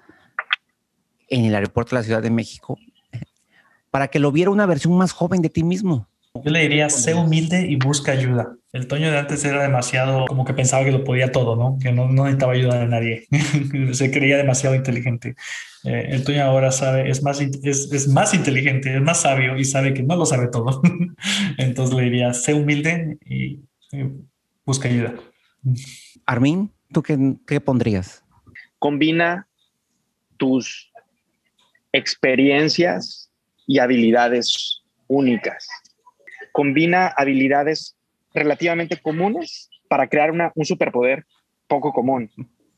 [1.28, 2.78] en el aeropuerto de la Ciudad de México
[3.90, 6.06] para que lo viera una versión más joven de ti mismo?
[6.34, 8.56] Yo le diría, sé humilde y busca ayuda.
[8.72, 11.76] El Toño de antes era demasiado, como que pensaba que lo podía todo, ¿no?
[11.82, 13.26] Que no, no necesitaba ayuda de nadie.
[13.92, 15.34] Se creía demasiado inteligente.
[15.82, 19.64] Eh, el Toño ahora sabe, es más, es, es, más inteligente, es más sabio y
[19.64, 20.80] sabe que no lo sabe todo.
[21.58, 23.60] Entonces le diría, sé humilde y,
[24.64, 25.14] busca ayuda.
[26.26, 28.22] Armin, ¿tú qué, qué pondrías?
[28.78, 29.48] Combina
[30.36, 30.92] tus
[31.92, 33.32] experiencias
[33.66, 35.66] y habilidades únicas
[36.52, 37.96] combina habilidades
[38.34, 41.24] relativamente comunes para crear una, un superpoder
[41.66, 42.30] poco común,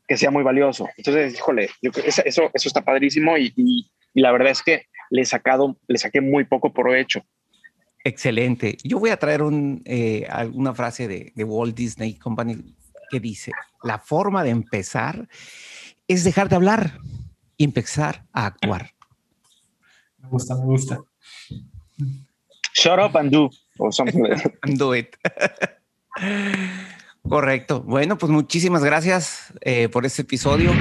[0.06, 0.88] que sea muy valioso.
[0.96, 5.78] Entonces, híjole, eso, eso, está padrísimo y, y, la verdad es que le he sacado,
[5.88, 7.22] le saqué muy poco provecho.
[8.04, 8.76] Excelente.
[8.82, 12.74] Yo voy a traer un, eh, alguna frase de, de Walt Disney Company
[13.10, 13.52] que dice,
[13.82, 15.28] la forma de empezar
[16.08, 16.98] es dejar de hablar
[17.56, 18.90] y empezar a actuar.
[20.18, 21.02] Me gusta, me gusta.
[22.72, 23.50] Shut up and do.
[24.62, 25.16] and do it.
[27.28, 27.82] Correcto.
[27.82, 30.72] Bueno, pues muchísimas gracias eh, por este episodio.